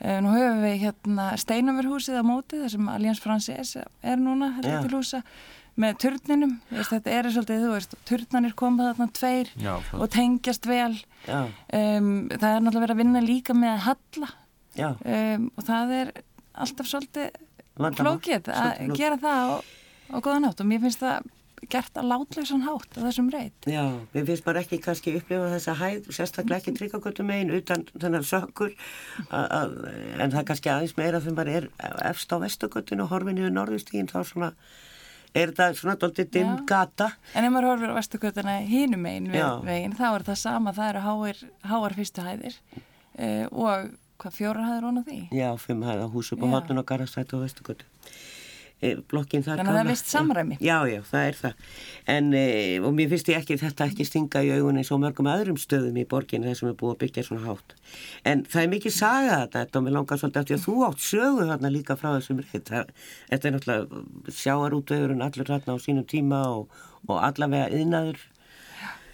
[0.00, 4.80] Eh, Nú höfum við hérna Steinamurhúsið á móti þar sem Allianz Frances er núna Já.
[4.80, 5.22] til húsa
[5.80, 10.66] með turninum, veist, þetta er svolítið, þú veist, turnanir koma þarna tveir Já, og tengjast
[10.68, 10.96] vel.
[11.30, 14.30] Um, það er náttúrulega verið að vinna líka með að halla.
[14.80, 16.10] Um, og það er
[16.64, 17.30] alltaf svolítið
[17.96, 19.48] flókið að gera það á,
[20.12, 21.30] á góðan hátt og mér finnst það
[21.70, 23.68] gert að látlausan hátt á þessum reyt.
[23.68, 28.26] Já, mér finnst maður ekki kannski upplifa þessa hæð, sérstaklega ekki tryggagötu megin utan þennan
[28.26, 28.74] sökkur
[29.30, 31.68] en það kannski aðeins meira þegar maður er
[32.10, 34.52] efst á vestugötun og horfin yfir norðustígin þá svona
[35.36, 39.50] er það svona doldið dimm gata En ef maður horfir á vestugötuna við Já.
[39.62, 44.66] veginn, þá er það sama, það eru háir, háar fyrstu hæðir uh, og hvað fjóra
[44.66, 45.20] hæður hún á því?
[45.32, 46.52] Já, fimm hæða hús upp á Já.
[46.56, 47.86] hotun og garastætt og vestugötu.
[48.80, 50.56] E, blokkin þar Þannig að það er vist samræmi.
[50.64, 51.64] Já, já, það er það.
[52.14, 52.44] En, e,
[52.80, 56.04] og mér finnst ég ekki þetta ekki stinga í augunni svo mörgum öðrum stöðum í
[56.08, 57.74] borgin þar sem er búið að byggja svona hátt.
[58.24, 61.04] En það er mikið saga þetta, þetta og mér langar svolítið eftir að þú átt
[61.04, 62.72] sögu þarna líka frá þessum reynd.
[63.28, 68.24] Þetta er náttúrulega sjáarútvegurinn allur þarna á sínum tíma og, og allavega yðnaður.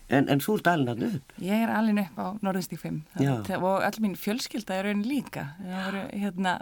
[0.07, 1.35] En, en þú ert alveg þarna upp.
[1.43, 3.33] Ég er alveg upp á Norðustík 5 Já.
[3.51, 5.49] Það- og all mín fjölskylda er raunin líka.
[5.59, 6.55] Það hérna,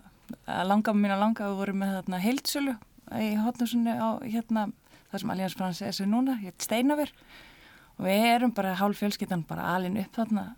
[0.49, 2.77] að langa mín að langa við vorum með þarna heildsölu
[3.21, 4.69] í hotnusunni á hérna,
[5.11, 7.12] það sem Allians Frans er núna, hér Steinafur
[7.95, 10.53] og við erum bara hálf fjölskyldan bara alin upp þarna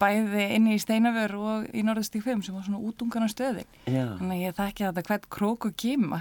[0.00, 3.68] bæði inni í Steinafur og í Norðustík 5 sem var svona útungana stöðin.
[3.84, 4.16] Já.
[4.18, 6.20] Þannig að ég þekki þetta hvert krók og kýma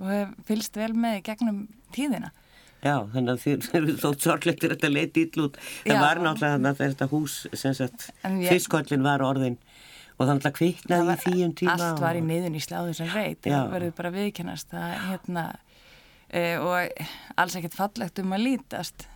[0.00, 1.60] og hef fylst vel með gegnum
[1.94, 2.32] tíðina.
[2.84, 5.54] Já, þannig að þið eru þótt sorgleitur þetta leiti ill út.
[5.86, 6.00] Það Já.
[6.02, 7.36] var náttúrulega þetta hús,
[8.50, 9.56] fiskkollin var orðin
[10.14, 11.74] og það náttúrulega kviknaði í því um tíma.
[11.74, 15.46] allt var í niðun í sláðu sem reyt það verður bara viðkennast það, hérna,
[16.30, 17.08] e, og
[17.40, 19.08] alls ekkert fallegt um að lítast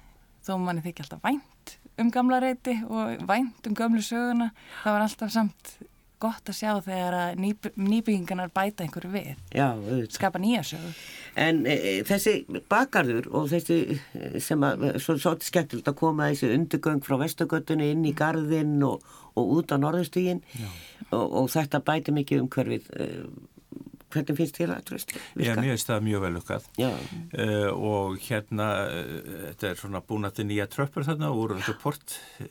[0.46, 4.50] þó manni þykja alltaf vænt um gamla reyti og vænt um gömlu söguna
[4.82, 5.72] það var alltaf samt
[6.22, 10.16] gott að sjá þegar að nýb nýbyggingarnar bæta einhverju við, Já, auðvitað.
[10.18, 10.92] skapa nýja sögu
[11.38, 11.76] En e,
[12.09, 12.35] þessi
[12.70, 13.78] bakarður og þessi
[14.18, 18.81] e, sem að, svo, svo skemmtilegt að koma þessi undirgöng frá vestugötunni inn í garðinn
[18.87, 19.04] og,
[19.38, 20.42] og út á norðustígin
[21.12, 22.90] og, og þetta bæti mikið um hverfið.
[24.08, 25.10] Hvernig finnst þér það, tröst?
[25.36, 29.10] Já, mér finnst það mjög vel lukkað Já, uh, og hérna uh,
[29.50, 32.48] þetta er svona búin að þetta nýja tröppur þarna úr þetta port uh,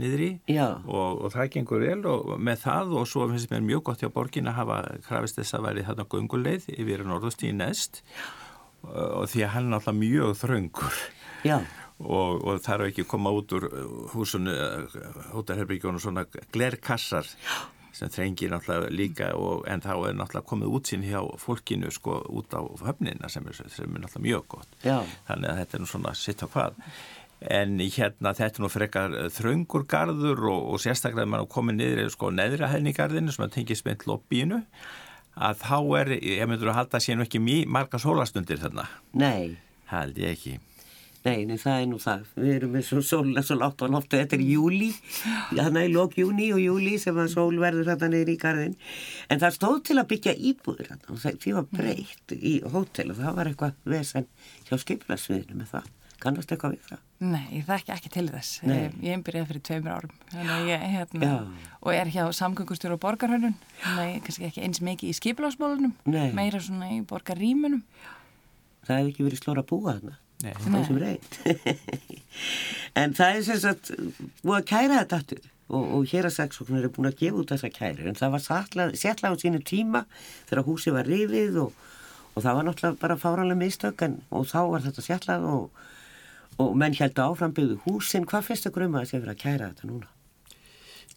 [0.00, 0.66] niður í Já.
[0.86, 4.12] og, og það gengur vel og með það og svo finnst mér mjög gott hjá
[4.14, 9.44] borgin að hafa krafist þess að væri þarna gunguleið yfir norðustíði næst uh, og því
[9.44, 11.02] að hann er náttúrulega mjög þröngur.
[11.44, 11.58] Já,
[11.98, 13.66] og, og það er ekki að koma út úr
[14.14, 14.54] húsinu,
[15.34, 16.24] hótarherbygjónu svona
[16.54, 17.28] glerkassar
[17.98, 22.54] sem þrengir náttúrulega líka og, en þá er náttúrulega komið útsýn hjá fólkinu sko út
[22.54, 24.76] á höfnina sem er, sem er náttúrulega mjög gott.
[24.84, 24.98] Já,
[25.30, 26.78] þannig að þetta er nú svona sitt á hvað.
[27.54, 32.14] En hérna þetta er nú frekar þröngur garður og, og sérstaklega maður er komið niður
[32.14, 34.62] sko neðra hæðni í garðinu sem að tengið spennt lobbyinu
[35.38, 38.88] að þá er, ég myndur að halda sér nú ekki mjög marga sólastundir þarna?
[39.14, 39.58] Nei.
[39.92, 40.56] held ég ekki
[41.24, 42.22] Nei, nei, það er nú það.
[42.38, 44.16] Við erum með svo sólina svo látt á loftu.
[44.20, 44.88] Þetta er júli,
[45.50, 48.76] þannig er lók júni og júli sem að sól verður þarna niður í garðin.
[49.28, 53.10] En það stóð til að byggja íbúður þarna og það- því var breytt í hótel
[53.10, 54.26] og það var eitthvað vesen
[54.70, 55.90] hjá skiplasviðinu með það.
[56.18, 57.02] Kannast eitthvað við það?
[57.20, 58.90] Nei, ég þekki ekki til þess Nei.
[59.02, 61.28] Ég byrjaði fyrir tveimur árum að ég, hérna,
[61.82, 63.02] og er hjá samgöngustjóru og
[63.84, 66.32] að ég kannski ekki eins mikið í skipilásmálunum Nei.
[66.34, 67.82] meira svona í borgarrýmunum
[68.86, 70.16] Það hefði ekki verið slóra að búa þarna.
[70.44, 70.52] Nei.
[70.54, 71.38] Það sem reynd.
[73.00, 73.88] en það er sem sagt
[74.44, 77.52] búið að kæra þetta aftur og, og hér að saksóknar er búin að gefa út
[77.52, 78.44] þessa kæri en það var
[78.96, 80.04] settlað á sínu tíma
[80.48, 81.86] þegar húsi var rifið og,
[82.34, 85.82] og það var náttúrulega bara fáranlega mistök en, og þá var þetta settlað og,
[86.62, 89.72] og menn heldur áfram byggðu húsin hvað finnst um að það sé verið að kæra
[89.72, 90.12] þetta núna?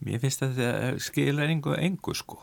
[0.01, 2.41] Mér finnst að þetta skilur engu engu sko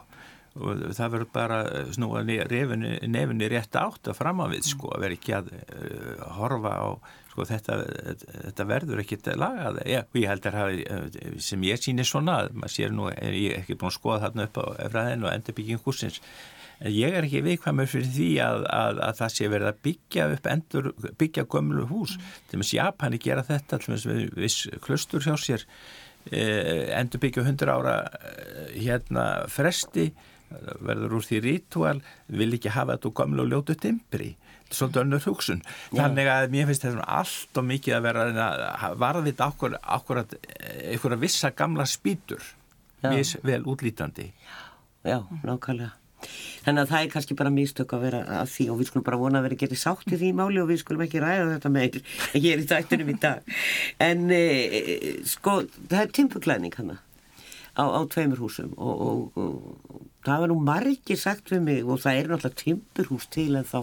[0.58, 1.60] og það verður bara
[1.94, 6.74] snúa nefni, rétt átt að fram að við sko að vera ekki að uh, horfa
[6.74, 6.88] á
[7.38, 7.78] sko þetta,
[8.48, 9.80] þetta verður ekkit lagað.
[9.86, 13.08] Ég, og ég held að hafi, eh, sem ég sýnir svona að maður sér nú,
[13.12, 16.22] er ég ekki búin að skoða þarna upp á efraðinu og endurbygging húsins
[16.78, 20.26] en ég er ekki viðkvæmur fyrir því að, að, að það sé verið að byggja
[20.34, 22.16] upp endur, byggja gömlu hús.
[22.50, 25.66] Til og með Japani gera þetta til og með viss klustur hjá sér
[26.30, 30.12] eh, endur byggja 100 ára eh, hérna fresti
[30.50, 34.30] verður úr því rítúal vil ekki hafa þetta úr gamlu og ljótu timbri.
[34.68, 35.62] Svolítið önnur hugsun.
[35.94, 40.34] Þannig að mér finnst þetta allt og mikið að vera að varðvita okkur, okkur að
[40.92, 42.44] einhverja vissa gamla spýtur.
[43.08, 44.28] Mis vel útlítandi.
[45.06, 45.94] Já, nákvæmlega.
[46.64, 49.18] Þannig að það er kannski bara mistök að vera að því og við skulum bara
[49.20, 51.98] vona að vera getið sátt í því máli og við skulum ekki ræða þetta með
[52.44, 53.52] hér í dættunum í dag.
[54.02, 54.42] En e,
[55.30, 56.98] sko, það er timpuklæning hana
[57.78, 59.54] á, á tveimur húsum og, og, og,
[59.94, 63.68] og það var nú margir sagt við mig og það er náttúrulega timpurhús til en
[63.68, 63.80] þá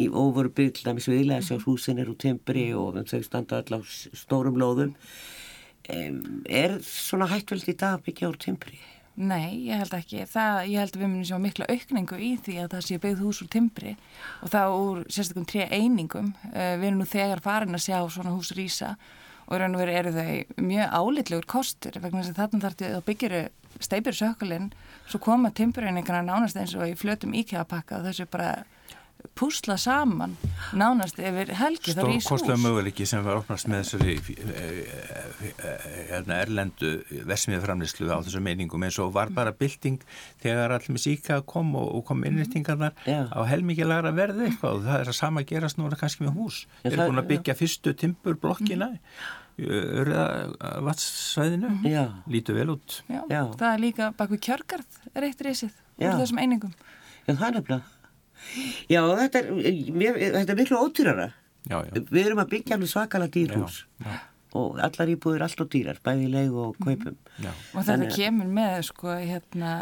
[0.00, 3.76] í óvoru bygg til dæmis viðlega sjá húsin er úr timpri og þau standa öll
[3.76, 3.80] á
[4.16, 4.94] stórum lóðum.
[5.90, 8.78] Um, er svona hættveldi í dag að byggja úr timpri?
[9.12, 10.22] Nei, ég held ekki.
[10.30, 13.24] Það, ég held að við munum sjá mikla aukningu í því að það sé byggð
[13.26, 13.96] hús úr timbri
[14.40, 16.30] og það úr sérstaklega tré einingum.
[16.48, 18.94] Uh, við erum nú þegar farin að sjá svona hús rýsa
[19.46, 23.06] og raun og veru eru þau mjög álitlegur kostur vegna þess að þarna þarf að
[23.08, 23.42] byggjuru
[23.82, 24.70] steipir sökulinn
[25.08, 28.64] svo koma timbureiningarna nánast eins og í flötum íkjafapakka og þessu bara
[29.38, 30.34] púsla saman
[30.76, 32.26] nánast yfir helgi þar í hús.
[32.26, 34.16] Stórkostlega möguleiki sem var opnast með þessari
[36.10, 36.92] hérna, erlendu
[37.28, 40.02] versmiðframlislu á þessu meiningum eins og var bara bylting
[40.42, 43.26] þegar allir með síka kom og, og kom innrýttingarnar Já.
[43.30, 46.64] á helmikið lagra verði eitthvað og það er að sama gerast núna kannski með hús.
[46.82, 48.90] Já, Þeir eru búin að byggja fyrstu timburblokkina
[49.60, 50.26] í örða
[50.86, 52.04] vatssvæðinu, Já.
[52.32, 53.00] lítu vel út.
[53.08, 53.42] Já, Já.
[53.52, 56.72] það er líka bak við kjörgarð er eitt reysið úr þessum einingum.
[57.26, 57.82] Já, það er nefnilega.
[58.90, 59.48] Já, þetta er,
[59.94, 61.30] mér, þetta er miklu ódýrara.
[61.70, 62.02] Já, já.
[62.10, 64.14] Við erum að byggja alveg svakalega dýrhús Já,
[64.58, 67.14] og allar íbúður allt og dýrar, bæði í leigu og kaupum.
[67.38, 67.52] já.
[67.72, 69.74] Og þetta kemur með sko hérna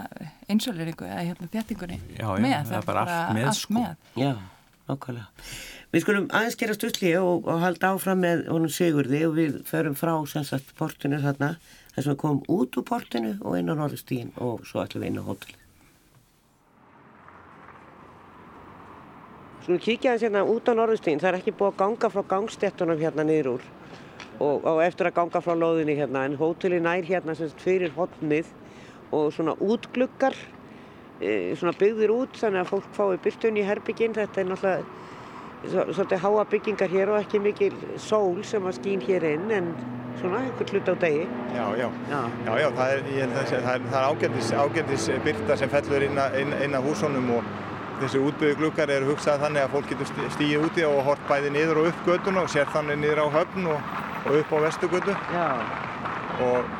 [0.53, 3.75] insuleringu eða hérna þjættingunni Já, já, með, það er bara allt með, sko.
[3.79, 3.95] með.
[4.21, 4.33] Já,
[4.91, 5.49] nákvæmlega.
[5.91, 9.97] Við skulum aðeins gera stutli og, og halda áfram með honum Sigurði og við förum
[9.99, 11.55] frá sem sagt portinu þarna
[11.97, 15.15] þess að við komum út úr portinu og inn á Norðustíðin og svo ætlum við
[15.15, 15.57] inn á hótel.
[19.71, 22.99] Skulum kíkja aðeins hérna út á Norðustíðin, það er ekki búið að ganga frá gangstéttunum
[22.99, 23.67] hérna niður úr.
[24.43, 28.51] Og, og eftir að ganga frá lóðinni hérna en hóteli nær hérna sem fyrir hotnið
[29.15, 30.35] og svona útgluggar
[31.23, 35.87] e, svona byggðir út þannig að fólk fái byrtun í herbygginn þetta er náttúrulega svo-
[35.95, 37.79] svolítið háa byggingar hér og ekki mikil
[38.11, 39.71] sól sem að skín hér inn en
[40.19, 41.27] svona einhvern hlut á degi.
[41.55, 42.21] Já, já, Já.
[42.49, 46.19] já, já það er, er, er ágætis, ágætis byrta sem fellur inn
[46.75, 47.59] að húsunum og
[48.01, 51.83] þessi útbyggðu glukkar eru hugsað þannig að fólk getur stigið úti og hort bæði niður
[51.83, 53.91] og upp göttuna og sér þannig niður á höfn og,
[54.25, 55.49] og upp á vestugötu Já,
[56.47, 56.79] og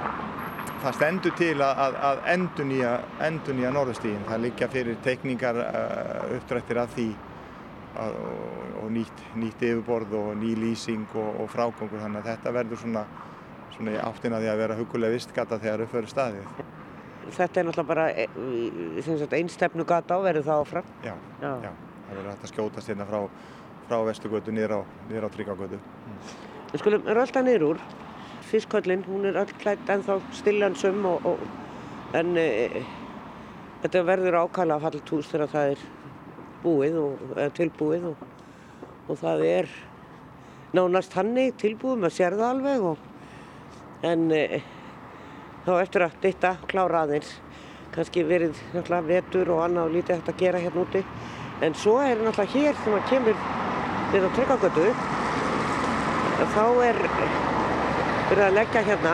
[0.81, 2.93] það stendur til að, að, að endurnýja,
[3.27, 4.23] endurnýja norðustígin.
[4.29, 7.09] Það liggja fyrir teikningar uh, uppdrættir af því
[8.01, 12.55] að, og, og nýtt, nýtt yfirborð og ný lýsing og, og frágangur þannig að þetta
[12.57, 13.07] verður svona,
[13.77, 16.55] svona í áttina því að vera hugulega vistgata þegar upp verður staðið.
[17.37, 21.53] Þetta er náttúrulega bara e, einstefnu gata og verður það áfram Já, Já.
[21.65, 21.73] já.
[22.07, 23.21] það verður hægt að skjótast hérna frá,
[23.89, 25.81] frá vestugötu niður á, á tryggagötu.
[26.71, 27.83] Við skulum rölda niður úr
[28.51, 31.43] Fiskköllin, hún er öll klætt ennþá stillansum og, og,
[32.19, 32.83] en e,
[33.85, 35.85] þetta verður ákala fallit hús þegar það er
[36.65, 38.25] búið og eða tilbúið og,
[39.07, 39.71] og það er
[40.75, 43.07] nánast hannig tilbúið, maður sér það alveg og,
[44.11, 44.43] en e,
[45.67, 47.33] þá eftir að ditta klára aðeins.
[47.95, 51.03] Kannski verið náttúrulega vetur og annað og lítið hægt að gera hérna úti.
[51.61, 53.37] En svo er náttúrulega hér þegar maður kemur
[54.11, 54.87] við á tryggagötu
[56.55, 56.99] þá er
[58.31, 59.13] verið að leggja hérna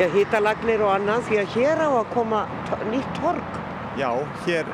[0.00, 2.44] ja, hítalagnir og annað því að hér á að koma
[2.92, 3.58] nýtt torg.
[3.98, 4.10] Já,
[4.46, 4.70] hér,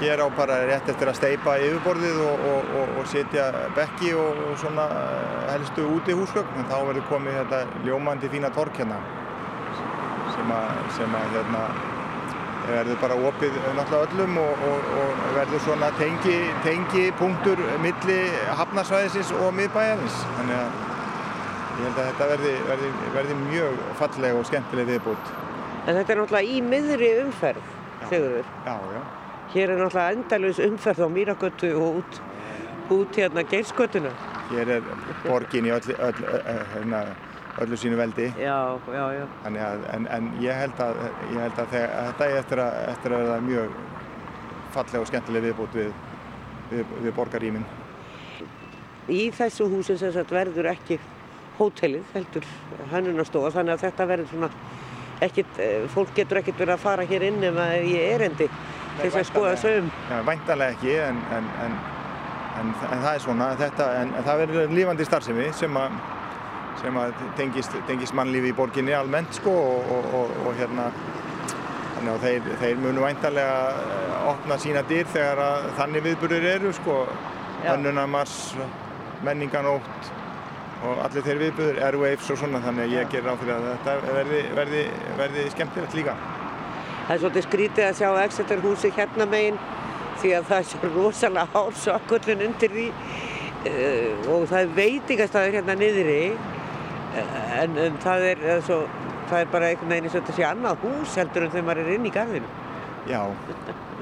[0.00, 4.40] hér á bara rétt eftir að steipa yfirborðið og, og, og, og setja bekki og,
[4.50, 9.00] og svona eh, helstu úti húsgögn en þá verður komið þetta ljómandi fína tork hérna
[10.34, 11.62] sem að, sem að hérna,
[12.66, 18.18] verður bara opið náttúrulega öllum og, og, og verður svona tengi, tengi punktur milli
[18.60, 20.80] hafnarsvæðisins og miðbæjarins þannig að
[21.76, 25.32] ég held að þetta verði, verði, verði mjög falleg og skemmtileg viðbútt.
[25.86, 27.70] En þetta er náttúrulega í miðri umferð,
[28.08, 28.48] Sigurður.
[28.66, 29.02] Já, já.
[29.54, 32.18] Hér er náttúrulega endalus umferð á Mýragötu og út,
[32.90, 34.10] út hérna Geirsgötuna.
[34.50, 34.88] Hér er
[35.22, 36.26] borgin í öllu, öllu,
[36.80, 37.02] öllu,
[37.62, 38.26] öllu sínu veldi.
[38.38, 39.24] Já, já, já.
[39.46, 43.14] Að, en, en ég held að, ég held að, þegar, þetta er eftir að, eftir
[43.14, 43.76] að verða mjög
[44.76, 45.92] falleg og skemmtileg viðbútt við,
[46.72, 47.68] við, við borgaríminn.
[49.06, 50.98] Í þessu húsin sem sagt verður ekki
[51.56, 52.48] hótelið, heldur
[52.90, 54.50] hönnunastofa, þannig að þetta verður svona
[55.24, 58.48] ekkit, eh, fólk getur ekkert verið að fara hér inn ef það er í erendi
[58.96, 59.92] til þess að skoða sögum.
[60.10, 61.78] Já, væntanlega ekki, en, en, en,
[62.60, 65.98] en, en það er svona, þetta, en, það verður lífandi starfsemi sem að
[66.80, 70.90] sem að tengist, tengist mannlífi í borginni almennt sko og, og, og, og hérna
[71.96, 76.72] þannig að þeir, þeir munu væntanlega eh, opna sína dyr þegar að þannig viðburðir eru
[76.76, 76.98] sko
[77.64, 77.72] Já.
[77.72, 78.36] önnunamars,
[79.26, 80.12] menninganótt
[80.86, 83.94] og allir þeir viðburðir, airwaves og svona þannig að ég ger ráð fyrir að þetta
[84.18, 84.82] verði, verði,
[85.22, 86.16] verði skemmtilegt líka.
[87.06, 89.58] Það er svolítið skrítið að sjá Exeter húsi hérna megin
[90.18, 95.58] því að það er svo rosalega hár sökkullin undir því uh, og það er veitingastæður
[95.60, 98.80] hérna niðri uh, en, en það, er, uh, svo,
[99.30, 101.84] það er bara einhvern veginn eins og þetta sé annað hús heldur en þegar maður
[101.84, 102.54] er inn í garðinu.
[103.06, 103.20] Já,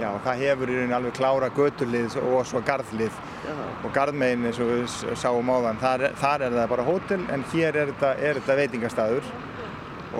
[0.01, 3.53] já, það hefur í rauninni alveg klára göturlið og svo garðlið Já.
[3.85, 7.77] og garðmegin eins og við sáum áðan, þar, þar er það bara hótel en hér
[7.83, 9.29] er þetta, er þetta veitingastæður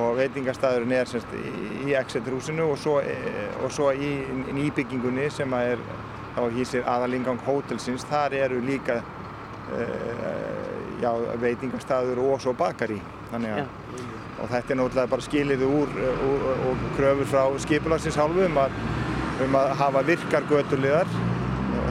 [0.01, 1.43] og veitingastæðurinn er semst í,
[1.87, 4.11] í Exeter húsinu og svo, e- og svo í
[4.55, 5.85] nýbyggingunni sem að er,
[6.35, 9.87] þá hýsir aðalingang hótelsins, þar eru líka e,
[11.03, 12.99] já, veitingastæður og svo bakari
[13.31, 13.69] þannig að Já.
[14.43, 15.95] og þetta er náttúrulega bara skilirði úr,
[16.69, 18.79] og kröfur frá skipulagsins hálfu um að,
[19.47, 21.15] um að hafa virkar göturliðar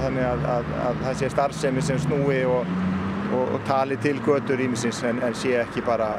[0.03, 2.73] þannig að, að, að það sé starfsemi sem snúi og,
[3.31, 6.11] og, og tali til götur ímisins en, en sé ekki bara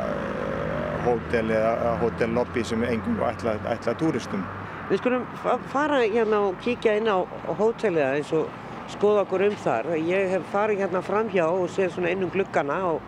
[1.06, 4.44] hótel eða hótellobby sem engum ætla, ætla túristum.
[4.90, 5.24] Við skulum
[5.72, 7.24] fara hérna og kíkja inn á
[7.58, 8.50] hótelið eins og
[8.92, 9.90] skoða okkur um þar.
[9.96, 13.02] Ég hef farið hérna framhjá og séð svona inn um gluggana og,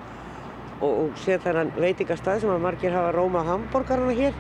[0.81, 4.37] og, og séð þennan veitingastað sem að margir hafa róma hambúrgarna hér.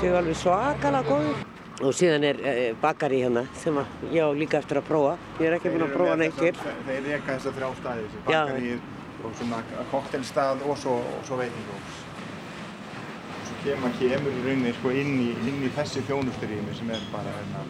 [0.00, 1.44] Séu alveg svakalega góður.
[1.84, 3.76] Og síðan er eh, bakari hérna sem
[4.08, 5.16] ég á líka eftir að prófa.
[5.40, 6.60] Ég er ekki búinn að prófa neitt hér.
[6.86, 8.70] Þeir reyka þess að þrjá staði, þessi bakari
[9.24, 10.96] og svona koktelstað og svo,
[11.28, 11.98] svo veitingós.
[13.66, 17.64] Kemur, kemur í rauninni sko inn í, inn í þessi þjónusturími sem er bara hérna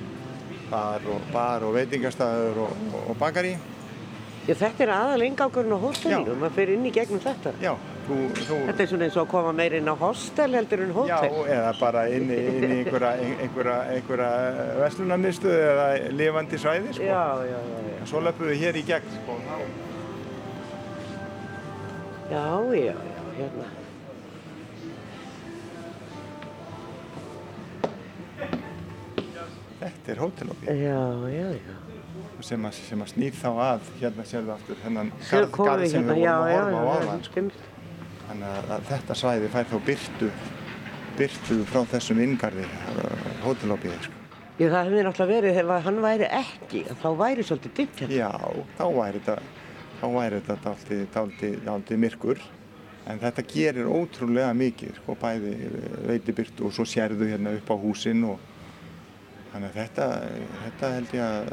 [0.68, 3.54] bar og, bar og veitingastæður og, og, og bakari.
[4.46, 7.54] Já, þetta er aðal engangurinn á hótelinu, maður fyrir inn í gegnum þetta.
[7.64, 7.72] Já,
[8.06, 8.58] þú, þú...
[8.68, 11.32] Þetta er svona eins og að koma meir inn á hostel heldur en hótel.
[11.32, 13.14] Já, eða bara inn í, inn í einhverja,
[13.46, 14.28] einhverja, einhverja
[14.82, 15.88] vestlunarmiðstöðu eða
[16.20, 17.08] lifandi svæði, sko.
[17.08, 17.80] Já, já, já.
[17.88, 18.04] já.
[18.12, 19.40] Svo löpum við hér í gegn, sko.
[22.30, 23.85] Já, já, já, hérna.
[29.86, 30.72] Þetta er hótelobby.
[30.82, 31.76] Já, já, já
[32.44, 36.16] sem að, sem að snýr þá að hérna sérðu aftur hennan garð, garð sem hérna,
[36.16, 37.44] við já, vorum að horfa á sko.
[38.26, 40.30] þannig að, þetta svæði fær þá byrtu
[41.16, 44.24] byrtu frá þessum inngarði uh, hótelóbíði sko.
[44.56, 48.30] Já það hefði náttúrulega verið ef hann væri ekki þá væri svolítið dimt hérna Já,
[48.76, 49.38] þá væri þetta
[49.96, 50.76] þá væri þetta
[51.66, 52.44] dálítið myrkur
[53.06, 55.52] en þetta gerir ótrúlega mikið sko, bæði
[56.08, 58.55] veitibyrtu og svo sérðu hérna upp á húsin og
[59.56, 60.06] Þannig að þetta,
[60.60, 61.46] þetta held ég að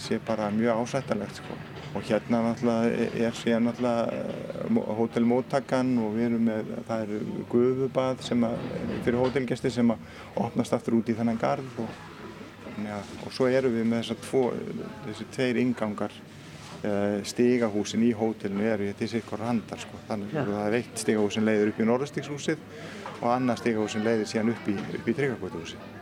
[0.00, 1.56] sé bara mjög ásættalegt sko.
[1.92, 8.46] Og hérna náttúrulega er síðan náttúrulega hótelmóttakan og við erum með, það eru gufubað sem
[8.48, 8.56] að,
[9.04, 10.08] fyrir hótelgæsti sem að
[10.46, 12.00] opnast aftur út í þennan garð og,
[12.86, 14.46] ja, og svo erum við með tvo,
[15.04, 16.16] þessi tveir ingangar
[17.28, 20.00] stigahúsin í hótelinu eru í sikkur handar sko.
[20.08, 22.64] Þannig að það er eitt stigahús sem leiðir upp í Norðstíkshúsið
[23.20, 26.01] og annað stigahús sem leiðir síðan upp í, í Tryggakvötuhúsið.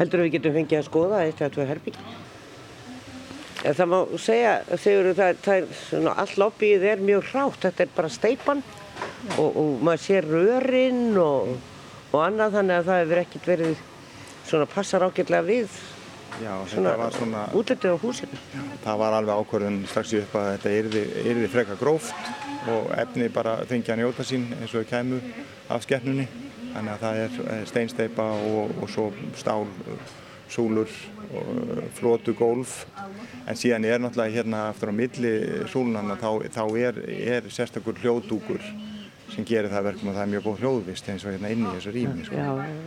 [0.00, 2.04] Heldur að við getum fengið að skoða eitt eða tvö herbyggi?
[3.60, 7.90] Það má segja, segur það, það er svona, all lobbyið er mjög hrátt, þetta er
[7.98, 8.62] bara steipan
[9.36, 11.50] og, og maður sér rörinn og,
[12.14, 13.82] og annað þannig að það hefur ekkert verið
[14.48, 15.80] svona passar ágætlega við
[16.40, 18.38] Já, svona, svona útlitið á húsinu.
[18.54, 21.02] Já, það var alveg ákvörðun strax í upp að þetta yrði,
[21.34, 22.30] yrði freka gróft
[22.70, 25.20] og efni bara fengið að njóta sín eins og kæmu
[25.68, 26.28] af skeppnunni.
[26.70, 29.06] Þannig að það er steinsteipa og, og svo
[29.38, 29.66] stál,
[30.50, 30.90] súlur,
[31.98, 32.84] flótu gólf.
[33.46, 35.34] En síðan er náttúrulega hérna aftur á milli
[35.70, 37.02] súlunarna þá, þá er,
[37.36, 38.62] er sérstakur hljóðdúkur
[39.30, 41.74] sem gerir það verkum og það er mjög góð hljóðvist eins og hérna inn í
[41.76, 42.24] þessu rými.
[42.26, 42.46] Sko.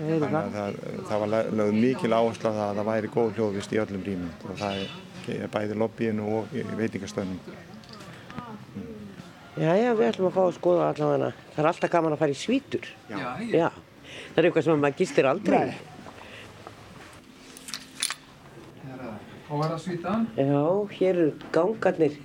[0.10, 4.04] Þannig að það, það var lögð mikil áherslu að það væri góð hljóðvist í öllum
[4.08, 7.39] rýmum og það er bæði lobbyinu og veitingastöðnum.
[9.54, 11.28] Já, já, við ætlum að fá að skoða allavega.
[11.54, 12.88] Það er alltaf gaman að fara í svítur.
[13.12, 13.18] Já.
[13.54, 13.68] já.
[14.34, 15.60] Það er eitthvað sem maður gistir aldrei.
[15.68, 15.82] Nei.
[19.54, 20.26] Og var það svítan?
[20.39, 20.63] Já,
[20.98, 22.18] hér eru gangarnir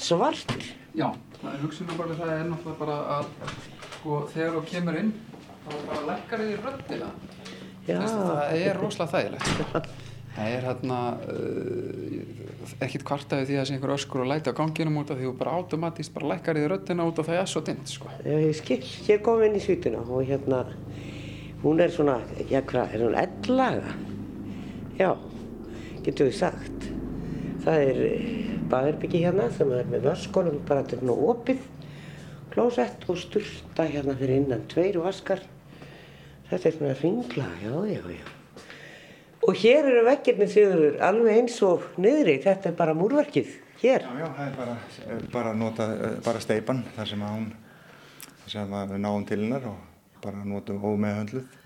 [0.00, 0.72] svartir.
[0.98, 1.06] Já,
[1.38, 3.30] það er hugsunum bara það er náttúrulega bara að
[4.00, 5.12] sko þegar þú kemur inn
[5.62, 7.14] þá bara lekkar þið röddina.
[7.86, 7.98] Já.
[8.02, 9.92] Það er rosalega þægilegt.
[10.30, 12.40] Það er hérna uh,
[12.84, 15.26] ekkert kvartaði því að það sé einhver öskur og læti á ganginum út af því
[15.26, 18.12] þú bara automatist bara lekkar þið röddina út af það er svo dynt sko.
[18.28, 18.78] Ég skil.
[19.08, 20.62] Hér komum við inn í svítuna og hérna,
[21.64, 23.96] hún er svona, já hvað, er hún ellaga?
[25.00, 25.10] Já,
[26.06, 26.88] getur við sagt.
[27.66, 28.02] Það er
[28.70, 31.62] baðherbyggi hérna sem er með vaskonum bara til nú opið,
[32.54, 35.42] klósett og sturta hérna fyrir innan tveir vaskar.
[36.50, 38.39] Þetta er svona ringla, já, já, já.
[39.48, 44.04] Og hér eru veggirni þjóður alveg eins og niðri, þetta er bara múrverkið, hér.
[44.04, 44.74] Já, já, það er bara,
[45.32, 45.86] bara nota,
[46.26, 47.46] bara steipan þar sem að hún,
[48.42, 51.56] þar sem að við náum til hennar og bara notum ómeðhöndluð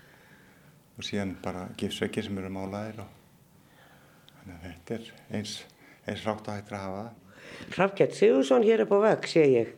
[0.95, 3.11] og síðan bara gifsveggir sem eru málaðir og
[4.39, 5.57] þannig að þetta er eins,
[6.07, 7.21] eins rátt að hættra að hafa það.
[7.75, 9.75] Hrafgjart Sigursson hér upp á vegg, sé ég,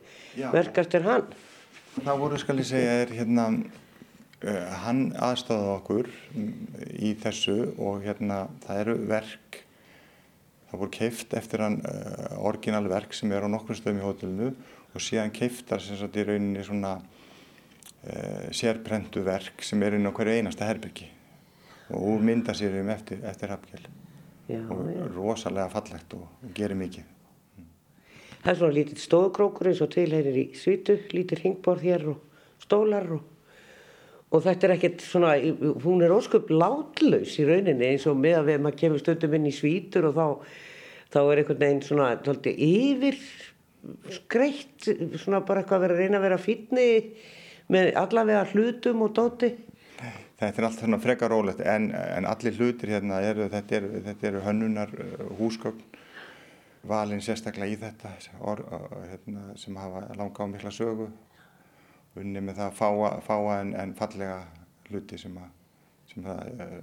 [0.54, 1.28] verkastur hann.
[1.98, 3.48] Það voru, skal ég segja, er hérna,
[4.44, 6.10] hann aðstáði okkur
[6.94, 9.62] í þessu og hérna það eru verk
[10.68, 14.50] það voru keift eftir hann uh, orginal verk sem er á nokkrum stöðum í hótelinu
[14.94, 20.14] og síðan keiftar sem sagt í rauninni svona uh, sérprentu verk sem er inn á
[20.14, 21.08] hverju einasta herbyggi
[21.90, 23.88] og úr mynda sér um eftir, eftir hafgjörl
[24.48, 25.08] og já.
[25.16, 27.14] rosalega fallegt og, og gerir mikið
[28.38, 32.22] Það er svona lítið stóðkrókur eins og tilherir í svitu, lítið ringborð hér og
[32.64, 33.26] stólar og
[34.28, 35.36] og þetta er ekkert svona,
[35.84, 39.48] hún er ósköp látlaus í rauninni eins og með að við maður kemur stöndum inn
[39.48, 40.26] í svítur og þá
[41.14, 43.18] þá er einhvern veginn svona tólti yfir
[44.12, 46.88] skreitt, svona bara eitthvað að vera að reyna að vera fítni
[47.72, 49.52] með allavega hlutum og dóti.
[50.38, 54.28] Þetta er allt svona frekar rólegt en, en allir hlutir hérna eru, þetta eru, þetta
[54.30, 55.80] eru hönnunar uh, húsgögn,
[56.88, 58.12] valin sérstaklega í þetta
[58.46, 61.10] or, uh, hérna, sem hafa langa á mikla sögu,
[62.22, 64.38] unni með það fáa, fáa en, en fallega
[64.90, 65.50] hluti sem, að,
[66.12, 66.78] sem að uh,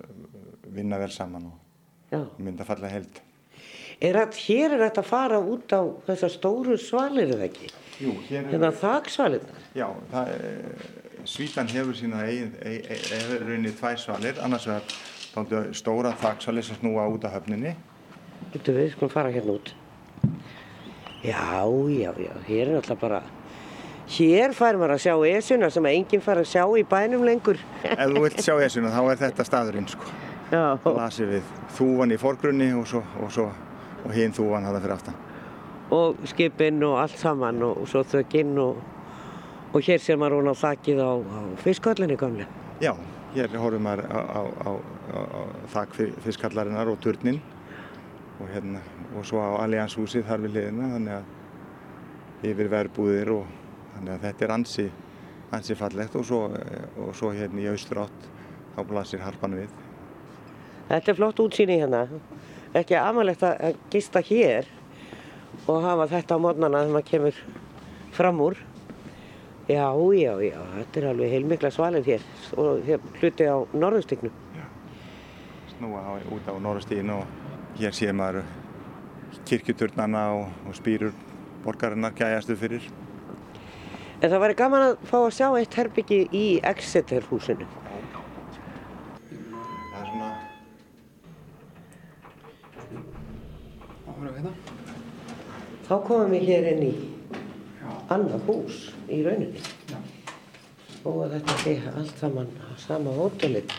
[0.77, 2.21] vinna vel saman og Já.
[2.39, 3.23] mynda fallega held.
[4.05, 7.71] Er að hér er þetta að fara út á þessar stóru svalir eða ekki?
[8.03, 9.61] Jú, hér er, Hérna þaksvalinnar.
[9.79, 10.91] já, það, er,
[11.25, 12.51] Svítan hefur sína eigin
[13.47, 14.83] rauninni tvær svalir, annars vegar
[15.35, 17.73] dálítið stóra þaksvalir sem snúa út af höfninni
[18.53, 19.71] Getur við skulum fara hérna út.
[21.25, 23.23] Já, já, já, hér er alltaf bara,
[24.09, 27.59] hér fær maður að sjá esuna sem að enginn fær að sjá í bænum lengur.
[27.85, 30.11] Ef þú vilt sjá esuna þá er þetta staðurinn sko.
[30.53, 33.49] Já, Lasir við þúvan í forgrunni og, svo, og, svo,
[34.05, 35.15] og hinn þúvan hafa fyrir aftan.
[35.95, 38.79] og skipinn og allt saman og, og svo þökinn og,
[39.73, 42.49] og hér sem maður hún á þakkið á, á fisköllinni gamlega.
[42.83, 42.95] Já,
[43.35, 44.71] hér horfum maður á, á, á,
[45.15, 45.41] á, á
[45.75, 47.41] þak fiskallarinnar og turnin
[48.41, 48.81] og, hérna,
[49.15, 53.53] og svo á Allianshúsið þar við liðina þannig að yfir verbúðir og
[53.95, 54.87] þannig að þetta er ansi,
[55.55, 56.41] ansi fallegt og svo,
[57.01, 58.31] og svo hérna í austurátt
[58.75, 59.75] þá blasir harpan við.
[60.89, 62.07] Þetta er flott útsýni hérna.
[62.75, 64.67] Ekki amalegt að gista hér
[65.71, 67.43] og hafa þetta á mótnana þegar maður kemur
[68.15, 68.59] fram úr.
[69.65, 72.25] Já, já, já, þetta er alveg heilmikla svalir hér
[72.61, 74.35] og hér hluti á norðustygnum.
[75.75, 77.25] snúa á, út á norðastíðin og
[77.81, 78.45] hér sé maður
[79.49, 81.17] kirkjuturnana og, og spýrur
[81.65, 82.85] borgarinnar gæjastu fyrir.
[84.25, 87.67] En það væri gaman að fá að sjá eitt herbyggi í Exeter húsinu.
[89.29, 90.31] Það er svona,
[94.09, 94.71] Áhverju við það?
[95.85, 96.93] Þá komum við hér inn í
[98.17, 98.79] annað hús
[99.13, 99.61] í rauninni.
[99.93, 99.99] Já.
[101.05, 103.75] Og að þetta sé allt saman á sama hótelið.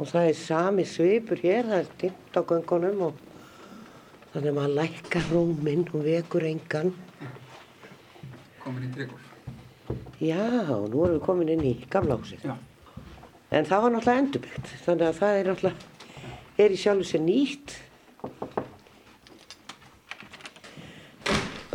[0.00, 3.20] Og það er sami svipur hér, það er dimmt á göngunum og
[4.32, 6.96] þannig að maður lækkar rúminn og vekur engan.
[8.96, 9.24] Tryggur.
[10.24, 10.40] Já,
[10.88, 12.46] nú erum við komin inn í gamla húsið.
[12.48, 12.54] Já.
[13.52, 16.22] En það var náttúrulega endurbyggt, þannig að það er náttúrulega,
[16.64, 17.74] er í sjálfu sér nýtt.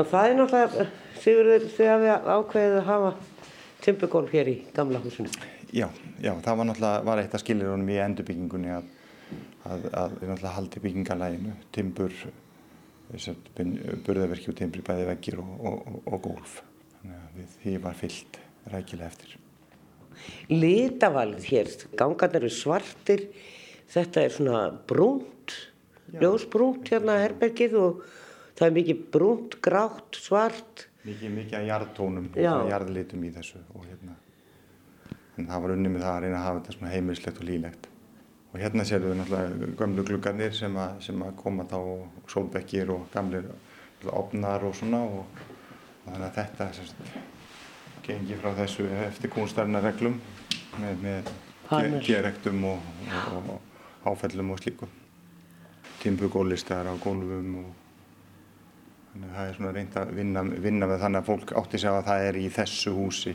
[0.02, 0.88] Og það er náttúrulega,
[1.22, 3.12] Sigurður, þau hafið ákveðið að hafa
[3.86, 5.30] timbugólf hér í gamla húsinu.
[5.70, 8.90] já, já, það var náttúrulega, var eitt af skilirunum í endurbyggingunni að,
[9.70, 12.18] að, að við náttúrulega haldi byggingalæginu, timbur,
[14.10, 16.60] burðaverki og timbri bæði veggir og, og, og, og gólf.
[17.02, 18.40] Þannig að við því var fyllt
[18.72, 19.38] rækilega eftir.
[20.52, 23.28] Litavalið hér, gangarnir eru svartir,
[23.92, 25.56] þetta er svona brúnt,
[26.22, 28.02] ljósbrúnt hérna herbergið og
[28.60, 30.88] það er mikið brúnt, grátt, svart.
[31.08, 34.18] Mikið, mikið að jarðtónum, að jarðlitum í þessu og hérna,
[35.40, 37.88] en það var unni með það að reyna að hafa þetta svona heimilislegt og lílegt.
[38.52, 42.92] Og hérna séum við náttúrulega gömlu gluggarnir sem að, sem að koma þá og sólbekkir
[42.92, 43.48] og gamlir
[44.12, 45.51] opnar og svona og, og
[46.12, 47.04] þannig að þetta semst,
[48.06, 50.18] gengi frá þessu eftir kúnstarina reglum
[50.82, 52.90] með, með gerektum og,
[53.36, 54.90] og, og áfellum og slíku.
[56.02, 57.70] Timbugólistar á gólfum og
[59.12, 61.92] Þannig að það er svona reynd að vinna, vinna með þannig að fólk átti sig
[61.92, 63.34] á að það er í þessu húsi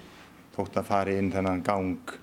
[0.54, 2.14] þótt að fari inn þennan gang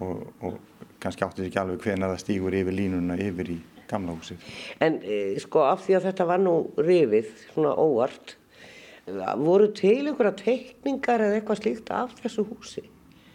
[0.00, 3.58] og, og kannski átti sig ekki alveg hvenar það stígur yfir línuna yfir í
[3.90, 4.48] gamla húsið.
[4.80, 8.36] En e, sko af því að þetta var nú rifið, svona óvart,
[9.06, 12.84] voru til einhverja teikningar eða eitthvað slíkt af þessu húsi?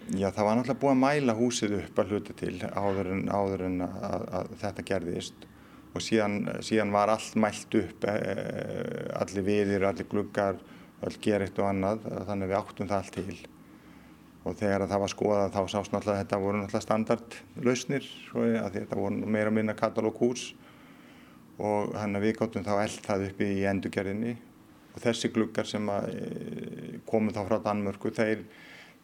[0.09, 3.63] Já, það var náttúrulega búið að mæla húsið upp að hluta til áður en, áður
[3.67, 5.45] en að, að þetta gerðist
[5.93, 10.57] og síðan, síðan var allt mælt upp, eh, allir viðir, allir gluggar,
[11.05, 13.37] öll geritt og annað, þannig að við áttum það allt til.
[14.49, 18.11] Og þegar að það var skoðað þá sást náttúrulega að þetta voru náttúrulega standardlausnir,
[18.63, 20.49] að þetta voru meira og minna katalóghús
[21.59, 24.37] og þannig að við gáttum þá eld það uppi í endurgerðinni
[24.93, 28.45] og þessi gluggar sem að, e, komu þá frá Danmörku, þeir,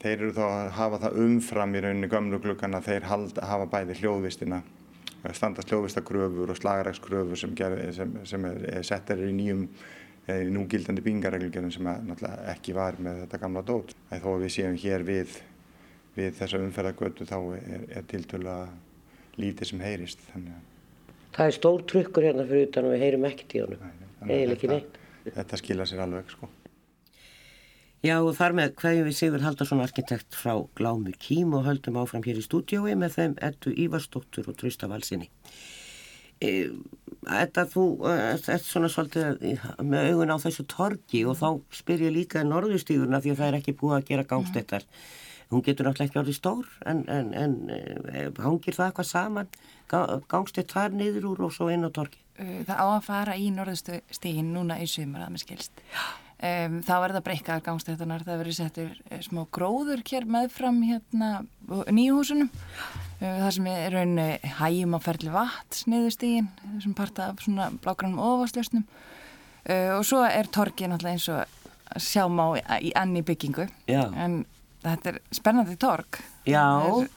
[0.02, 4.00] þeir eru þá að hafa það umfram í rauninni gömlu gluggana, þeir halda, hafa bæði
[4.02, 4.64] hljóðvistina
[5.34, 7.56] standast hljóðvistakröfur og slagarækskröfur sem,
[7.96, 9.64] sem, sem er, er settar í nýjum
[10.26, 11.90] eða í núgildandi bingareglgjörnum sem
[12.52, 13.94] ekki var með þetta gamla dót.
[14.10, 15.40] En þó að við séum hér við,
[16.18, 18.56] við þessa umferðargötu þá er, er tiltöla
[19.42, 20.26] lítið sem heyrist.
[20.34, 20.72] Þannig að,
[21.36, 23.90] Það er stór trukkur hérna fyrir utan og við heyrum ekkert í honum.
[24.24, 25.02] Eiginlega ekki neitt.
[25.26, 26.50] Þetta skila sér alveg sko.
[28.06, 32.26] Já og þar með hverjum við Sigur Haldarsson arkitekt frá Glámu Kím og höldum áfram
[32.26, 35.32] hér í stúdiói með þeim Eddu Ívarsdóttur og Trausta Valsinni.
[37.26, 42.44] Þetta þú ert svona svolítið með augun á þessu torgi og þá spyr ég líka
[42.46, 44.86] norðustíðurna því að það er ekki búið að gera gangstettar.
[45.52, 49.50] Hún getur náttúrulega ekki orðið stór en, en, en eh, hangir það eitthvað saman,
[50.32, 52.22] gangstett þar niður úr og svo inn á torgi?
[52.36, 55.84] Það á að fara í norðustíðin núna í sumar að mér skilst.
[56.36, 61.30] Um, þá verða breykaðar gangstéttanar, það verður settur uh, smá gróður hér meðfram hérna
[61.96, 64.26] nýjuhúsunum uh, það sem er raunni
[64.58, 66.50] hægjum á ferli vat sniðustígin
[66.84, 72.44] sem parta af svona blágrannum ofaslösnum uh, og svo er torgið náttúrulega eins og sjáum
[72.44, 72.48] á
[72.84, 74.04] í anni byggingu Já.
[74.12, 74.42] en
[74.86, 76.20] þetta er spennandi torg.
[76.46, 77.08] Já, er...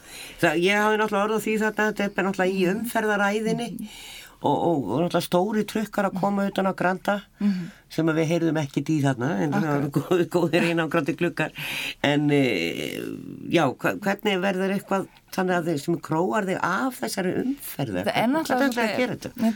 [0.40, 3.72] það, ég hafi náttúrulega orðið því þetta þetta er náttúrulega í umferðaræðinni.
[3.74, 4.14] Mm
[4.46, 7.70] og, náttúrulega stóri trukkar að koma utan á Granda mm -hmm.
[7.90, 9.62] sem við heyrðum ekki í þarna en okay.
[9.62, 11.52] það eru góð, góðir einn á Grandi klukkar
[12.02, 12.42] en e,
[13.50, 18.14] já, hvernig verður eitthvað þannig að þeir sem króar þig af þessari umferðu þetta?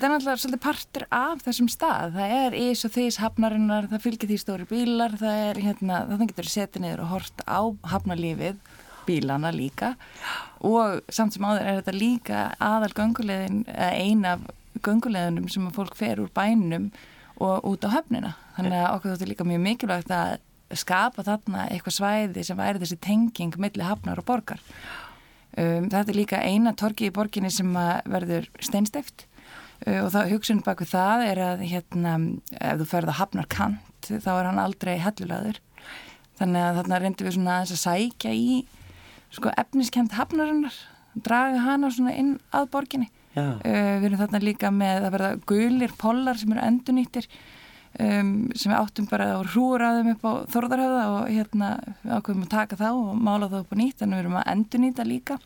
[0.02, 4.28] er náttúrulega svolítið partur af þessum stað, það er ís og þís hafnarinnar, það fylgir
[4.28, 8.56] því stóri bílar það er hérna, það getur setið niður og hort á hafnarlífið
[9.06, 9.96] bílana líka.
[10.62, 14.44] Og samt sem áður er þetta líka aðal gangulegin ein af
[14.80, 16.90] gönguleðunum sem að fólk fer úr bænum
[17.42, 18.34] og út á höfnina.
[18.56, 20.38] Þannig að okkur þóttu líka mjög mikilvægt að
[20.78, 24.62] skapa þarna eitthvað svæði sem væri þessi tenging millir hafnar og borgar.
[25.52, 27.68] Um, þetta er líka eina torki í borginni sem
[28.08, 29.26] verður steinsteft
[29.84, 32.14] uh, og það hugsun baku það er að hérna,
[32.56, 35.60] ef þú ferð að hafnar kant þá er hann aldrei hellulaður.
[36.40, 38.62] Þannig að þarna reyndir við svona að sækja í
[39.32, 40.78] sko, efniskend hafnarinnar,
[41.20, 45.94] draga hana svona inn að borginni Uh, við erum þarna líka með að verða gulir
[46.00, 47.28] pollar sem eru endunýttir
[47.96, 51.70] um, sem við áttum bara á hrúraðum upp á þorðarhauða og hérna
[52.04, 55.08] ákveðum að taka þá og mála þá upp á nýtt en við erum að endunýta
[55.08, 55.38] líka.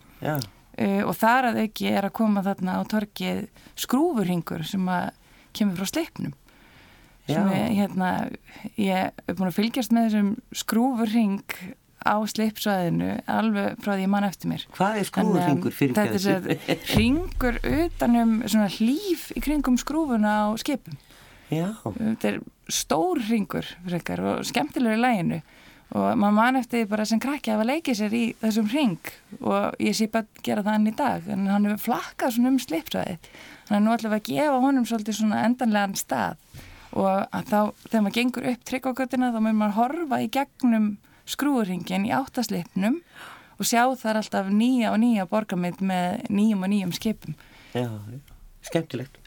[0.76, 3.46] Uh, og þar að ekki er að koma þarna á torkið
[3.78, 5.08] skrúfurhingur sem að
[5.56, 6.34] kemur frá sleipnum.
[7.26, 8.10] Sem við, hérna
[8.78, 11.56] ég er búin að fylgjast með þessum skrúfurhing
[12.06, 14.66] á sleipsvæðinu alveg frá því mann eftir mér.
[14.76, 16.36] Hvað er skrúfurringur fyrir þessu?
[16.46, 20.96] Þetta er ringur utanum svona hlýf í kringum skrúfuna á skipum.
[21.50, 21.68] Já.
[21.84, 22.40] Þetta er
[22.72, 25.42] stór ringur frekar, og skemmtilegur í læginu
[25.94, 29.76] og maður mann eftir því bara sem krakki að leikið sér í þessum ring og
[29.78, 33.14] ég sé bara gera það enn í dag en hann hefur flakkað svona um sleipsvæði
[33.68, 36.42] þannig að nú við að gefa honum svolítið svona endanlegan stað.
[36.96, 40.86] Og þá þegar maður gengur upp tryggogötina þá mögum maður horfa í gegnum
[41.26, 43.00] skrúurringin í áttasleipnum
[43.56, 47.38] og sjá þar alltaf nýja og nýja borgarmynd með nýjum og nýjum skipum.
[47.76, 47.88] Já,
[48.68, 49.18] skemmtilegt.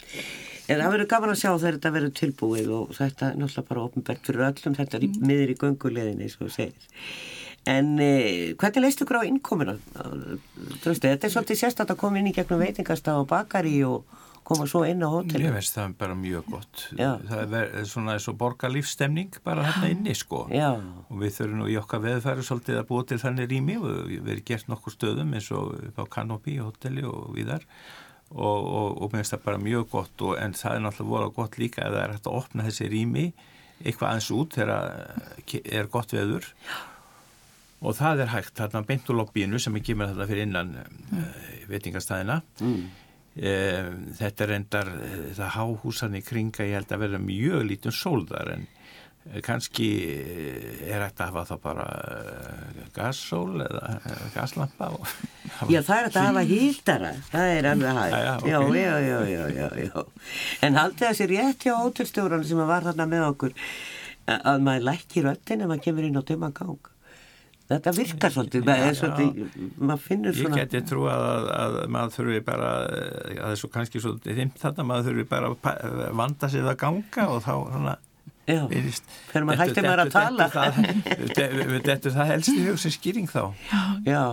[0.70, 3.84] En það verður gaman að sjá þegar þetta verður tilbúið og þetta er náttúrulega bara
[3.88, 5.24] ofnbært fyrir öllum, þetta er mm.
[5.26, 6.28] miður í gönguleginni.
[7.70, 9.76] En eh, hvernig leist ykkur á innkomina?
[10.86, 14.06] Þetta er svolítið sérstatt að koma inn í gegnum veitingastaf og bakari og
[14.48, 17.12] koma svo inn á hótel Ég veist það bara mjög gott Já.
[17.30, 20.72] það er svona eins og borgarlífstemning bara hérna inni sko Já.
[20.80, 24.34] og við þurfum nú í okkar veðfæru svolítið að búa til þannig rými og við
[24.36, 27.66] erum gert nokkur stöðum eins og á Canopy hotelli og viðar
[28.30, 31.34] og, og, og mér finnst það bara mjög gott og, en það er náttúrulega voru
[31.40, 33.26] gott líka að það er hægt að opna þessi rými
[33.80, 36.48] eitthvað aðeins út þegar er gott veður
[37.80, 41.14] og það er hægt þarna beint úr lobbyinu sem er kemur þarna fyrir innan mm.
[41.16, 42.82] uh, veitingastæðina mm.
[43.40, 43.86] Eh,
[44.20, 48.50] þetta er endar eh, það háhúsan í kringa ég held að verða mjög lítun sólðar
[48.52, 48.66] en
[49.30, 49.88] eh, kannski
[50.84, 51.86] er þetta að hafa það bara
[52.98, 53.94] gassól eða
[54.34, 54.92] gaslampa
[55.72, 58.20] Já það er þetta að hafa hýldara það er alveg hægt.
[58.20, 58.84] Já, okay.
[58.84, 59.18] já,
[59.56, 60.04] já, já,
[60.68, 63.60] en haldið það sér rétt hjá ótilstjóran sem var þarna með okkur
[64.36, 66.92] að maður lækir öllin ef maður kemur inn á tömman gang
[67.70, 70.57] Þetta virkar svolítið, ja, svolítið maður finnur svona...
[70.57, 74.39] Ég geti trú að, að, að maður þurfi bara, að það er svo kannski svolítið
[74.41, 77.97] þimt þetta, maður þurfi bara að vanda sig að ganga og þá svona...
[78.49, 80.47] Já, þegar maður hætti maður að tala.
[81.30, 83.43] Þetta er það helst í hug sem skýring þá.
[84.07, 84.24] Já,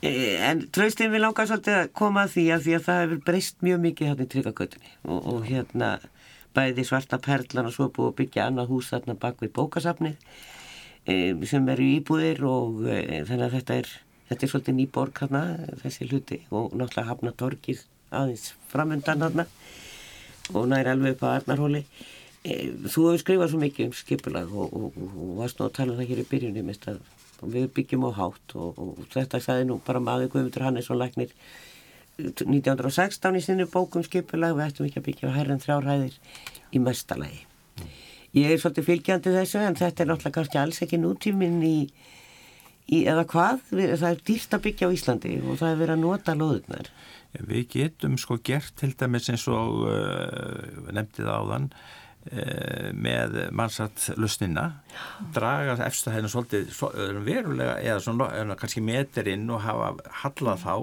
[0.00, 0.12] e,
[0.48, 3.60] en tröstin við langar svolítið að koma að því að því að það hefur breyst
[3.66, 4.94] mjög mikið hérna í tryggagötunni.
[5.04, 5.90] Og, og hérna
[6.56, 10.16] bæði svarta perlan og svo búið að byggja annað hús þarna bak við bókasafnið
[11.50, 13.90] sem eru íbúðir og e, þannig að þetta er,
[14.30, 15.42] þetta er svolítið nýborg hérna,
[15.82, 19.46] þessi hluti og náttúrulega hafna torkið aðeins framöndan hérna
[20.54, 21.84] og næri alveg upp á Arnarhóli.
[22.42, 25.74] E, þú hefur skrifað svo mikið um skipulag og, og, og, og varst nú að
[25.78, 26.70] tala um það hér í byrjunum
[27.40, 31.32] við byggjum á hátt og þetta sagði nú bara maður Guðmundur Hannesson Læknir
[32.20, 36.18] 1916 í sinni bókum skipulag við ættum ekki að byggja á herran þrjárhæðir
[36.76, 37.46] í mestalagi.
[38.36, 41.76] Ég er svolítið fylgjandi þessu en þetta er náttúrulega kannski alls ekki nútíminn í,
[42.86, 46.04] í, eða hvað, það er dýrt að byggja á Íslandi og það er verið að
[46.04, 46.90] nota loðunar.
[47.34, 54.68] Við getum sko gert til dæmis eins og uh, nefndið áðan uh, með mannsat lusnina,
[55.34, 56.92] draga eftir það svolítið svo,
[57.26, 59.90] verulega eða svona, kannski meterinn og hafa
[60.22, 60.76] hallað þá,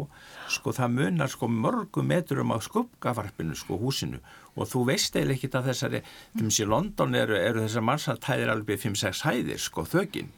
[0.57, 4.19] sko það munar sko mörgum meturum á skuggavarpinu sko húsinu
[4.57, 6.01] og þú veist eiginlega ekki að þessari,
[6.33, 10.33] til og með í London eru, eru þessar mannsatæðir alveg 5-6 hæðir sko þöginn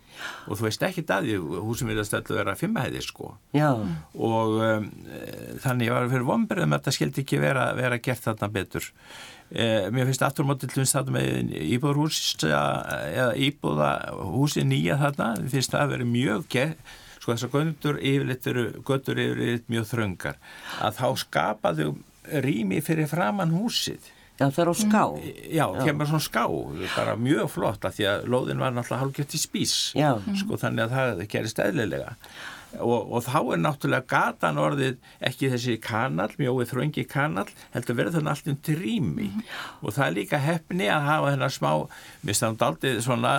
[0.47, 3.33] og þú veist ekki að því húsum vilja stöldu vera 5 hæðir sko.
[3.55, 3.69] Já.
[4.13, 4.87] og um,
[5.63, 8.89] þannig ég var fyrir vonberðum að þetta skildi ekki vera, vera gert þarna betur.
[9.49, 15.73] Eh, mér finnst aftur mótið til þetta með íbúðarhús eða íbúðahúsi nýja þarna, mér finnst
[15.73, 20.37] það að vera mjög gert sko þessar göndur yfirleitt eru göttur yfirleitt mjög þröngar.
[20.85, 21.89] Að þá skapaðu
[22.45, 24.11] rými fyrir framann húsið.
[24.39, 25.01] Já, það er á ská.
[25.51, 26.43] Já, kemur svona ská,
[26.95, 30.13] bara mjög flott að því að lóðin var náttúrulega hálfgett í spís, Já.
[30.39, 32.13] sko þannig að það gerist eðlilega
[32.77, 38.19] og, og þá er náttúrulega gatan orðið ekki þessi kanal, mjóið þröngi kanal, heldur verður
[38.19, 39.29] þannig allt um til rými
[39.81, 41.71] og það er líka hefni að hafa þennar smá,
[42.21, 43.33] mér stafnum aldrei svona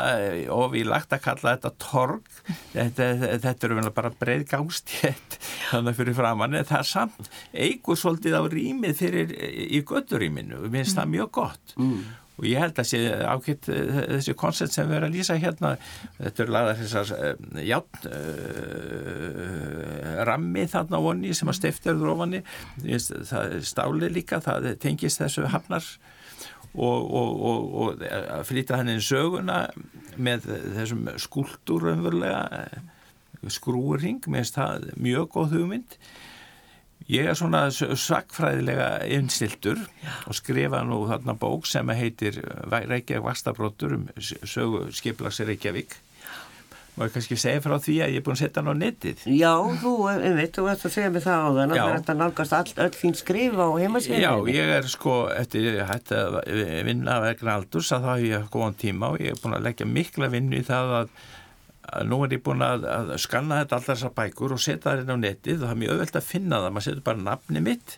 [0.57, 2.33] ofílagt að kalla þetta torg,
[2.75, 3.11] þetta,
[3.47, 5.39] þetta eru bara breið gangstétt
[5.71, 9.37] þannig fyrir framann, en það er samt eigur svolítið á rýmið fyrir
[9.71, 11.79] í götturýminu, mér finnst það mjög gott.
[11.79, 12.03] Mm.
[12.41, 15.75] Og ég held að sé ákveðt þessi koncept sem við erum að lýsa hérna.
[16.17, 17.35] Þetta eru lagðar þessar uh,
[17.69, 19.51] játn uh,
[20.31, 22.41] rammi þarna vonni sem að stifterður ofani
[22.81, 25.85] það er stáli líka, það tengist þessu hafnar.
[26.71, 29.65] Og, og, og, og að flytja hann inn söguna
[30.23, 32.45] með þessum skúldur umverulega
[33.51, 35.97] skrúring, mér finnst það mjög góð hugmynd
[37.11, 39.81] ég er svona svakfræðilega einstiltur
[40.27, 42.39] og skrifa nú þarna bók sem heitir
[42.71, 45.99] Reykjavík Vastabróttur um sögu skiplags Reykjavík.
[46.99, 49.21] Og ég kannski segja frá því að ég er búin að setja hann á netið?
[49.33, 52.73] Já, þú, einmitt, þú ert að segja mig það á þann að þetta nálgast all,
[52.85, 56.41] öll þín skrifa á heimasíðan Já, ég er sko, eftir ég hætti að
[56.91, 59.89] vinna vegna aldurs að það hef ég góðan tíma og ég er búin að leggja
[59.89, 61.15] mikla vinnu í það að
[62.07, 65.15] nú er ég búin að, að skanna þetta allar þessar bækur og setja það inn
[65.15, 67.95] á netið og það er mjög öðvöld að finna það, maður setur bara nafni mitt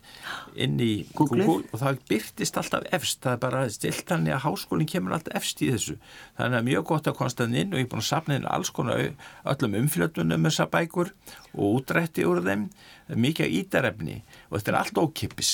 [0.66, 4.34] inn í Google, Google og það byrtist alltaf efst, það er bara stilt hann í
[4.34, 5.99] að háskólinn kemur alltaf efst í þessu.
[6.38, 8.49] Þannig að mjög gott að konsta það inn og ég er búin að sapna inn
[8.49, 9.05] alls konar
[9.55, 11.12] öllum umfljötunum um þessar bækur
[11.53, 12.70] og útrætti úr þeim.
[13.12, 15.53] Mikið ídarefni og þetta er allt ókipis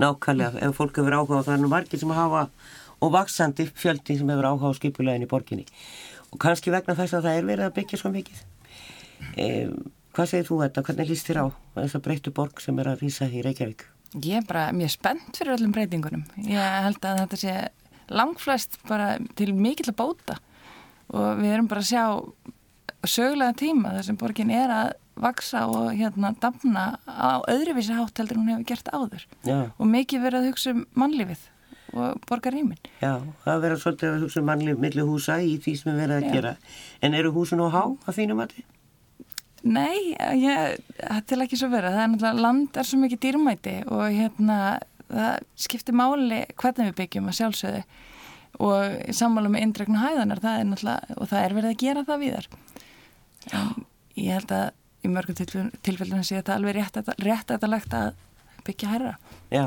[0.00, 2.46] Nákvæmlega, ef fólk hefur áhuga það er nú margir sem hafa
[3.04, 5.66] og vaksandi fjöldi sem hefur áhuga á skipulegin í borginni
[6.30, 8.42] og kannski vegna þess að það er verið að byggja svo mikið.
[9.36, 9.46] E,
[10.16, 11.46] hvað segir þú þetta, hvernig líst þér á
[11.80, 13.86] þess að breyttu borg sem er að rýsa í Reykjavík?
[14.20, 16.24] Ég er bara mjög spennt fyrir öllum breytingunum.
[16.50, 17.56] Ég held að þetta sé
[18.10, 20.40] langflest bara til mikill að bóta.
[21.14, 25.92] Og við erum bara að sjá sögulega tíma þar sem borgin er að vaksa og
[25.94, 29.24] hérna damna á öðruvísi hátt heldur hún hefur gert áður.
[29.46, 29.70] Já.
[29.76, 31.46] og mikið verið að hugsa um mannlífið
[31.94, 32.78] og borgar rýmin.
[33.02, 36.20] Já, það verður svolítið að hugsa um mannlið millir húsa í því sem við verðum
[36.20, 36.34] að Já.
[36.36, 36.52] gera.
[37.02, 38.68] En eru húsin á há að þínum að þið?
[39.60, 39.96] Nei,
[40.40, 41.96] ég, það er ekki svo verið.
[41.96, 44.58] Það er náttúrulega, land er svo mikið dýrmæti og hérna,
[45.10, 47.82] það skiptir máli hvernig við byggjum að sjálfsögðu
[48.60, 52.06] og í sammálu með indregnu hæðanar, það er náttúrulega, og það er verið að gera
[52.08, 52.48] það víðar.
[53.50, 53.68] En
[54.20, 54.66] ég held að
[55.00, 55.38] í mörgum
[55.86, 58.18] tilfellinu sé þetta alveg rétt, rétt að
[58.66, 59.14] byggja herra.
[59.52, 59.64] Já,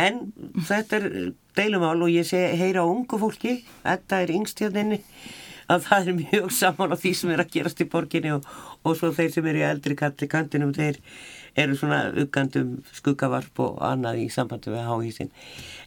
[0.00, 0.24] en
[0.68, 1.06] þetta er
[1.58, 5.00] deilumál og ég sé heyra á ungu fólki, þetta er yngstjöðinni,
[5.72, 8.48] að það er mjög saman á því sem er að gerast í borginni og,
[8.82, 11.00] og svo þeir sem eru í eldri kalli kantinum, þeir
[11.62, 15.32] eru svona uggandum skuggavarp og annað í sambandi við háhísin.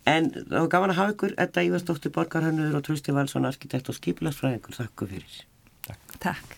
[0.09, 4.77] En þá gaman að hafa ykkur, þetta Ívarsdóttir Borgarhannur og Trösti Valsson, arkitekt og skipilagsfræðingur,
[4.77, 5.41] þakku fyrir.
[6.21, 6.54] Takk.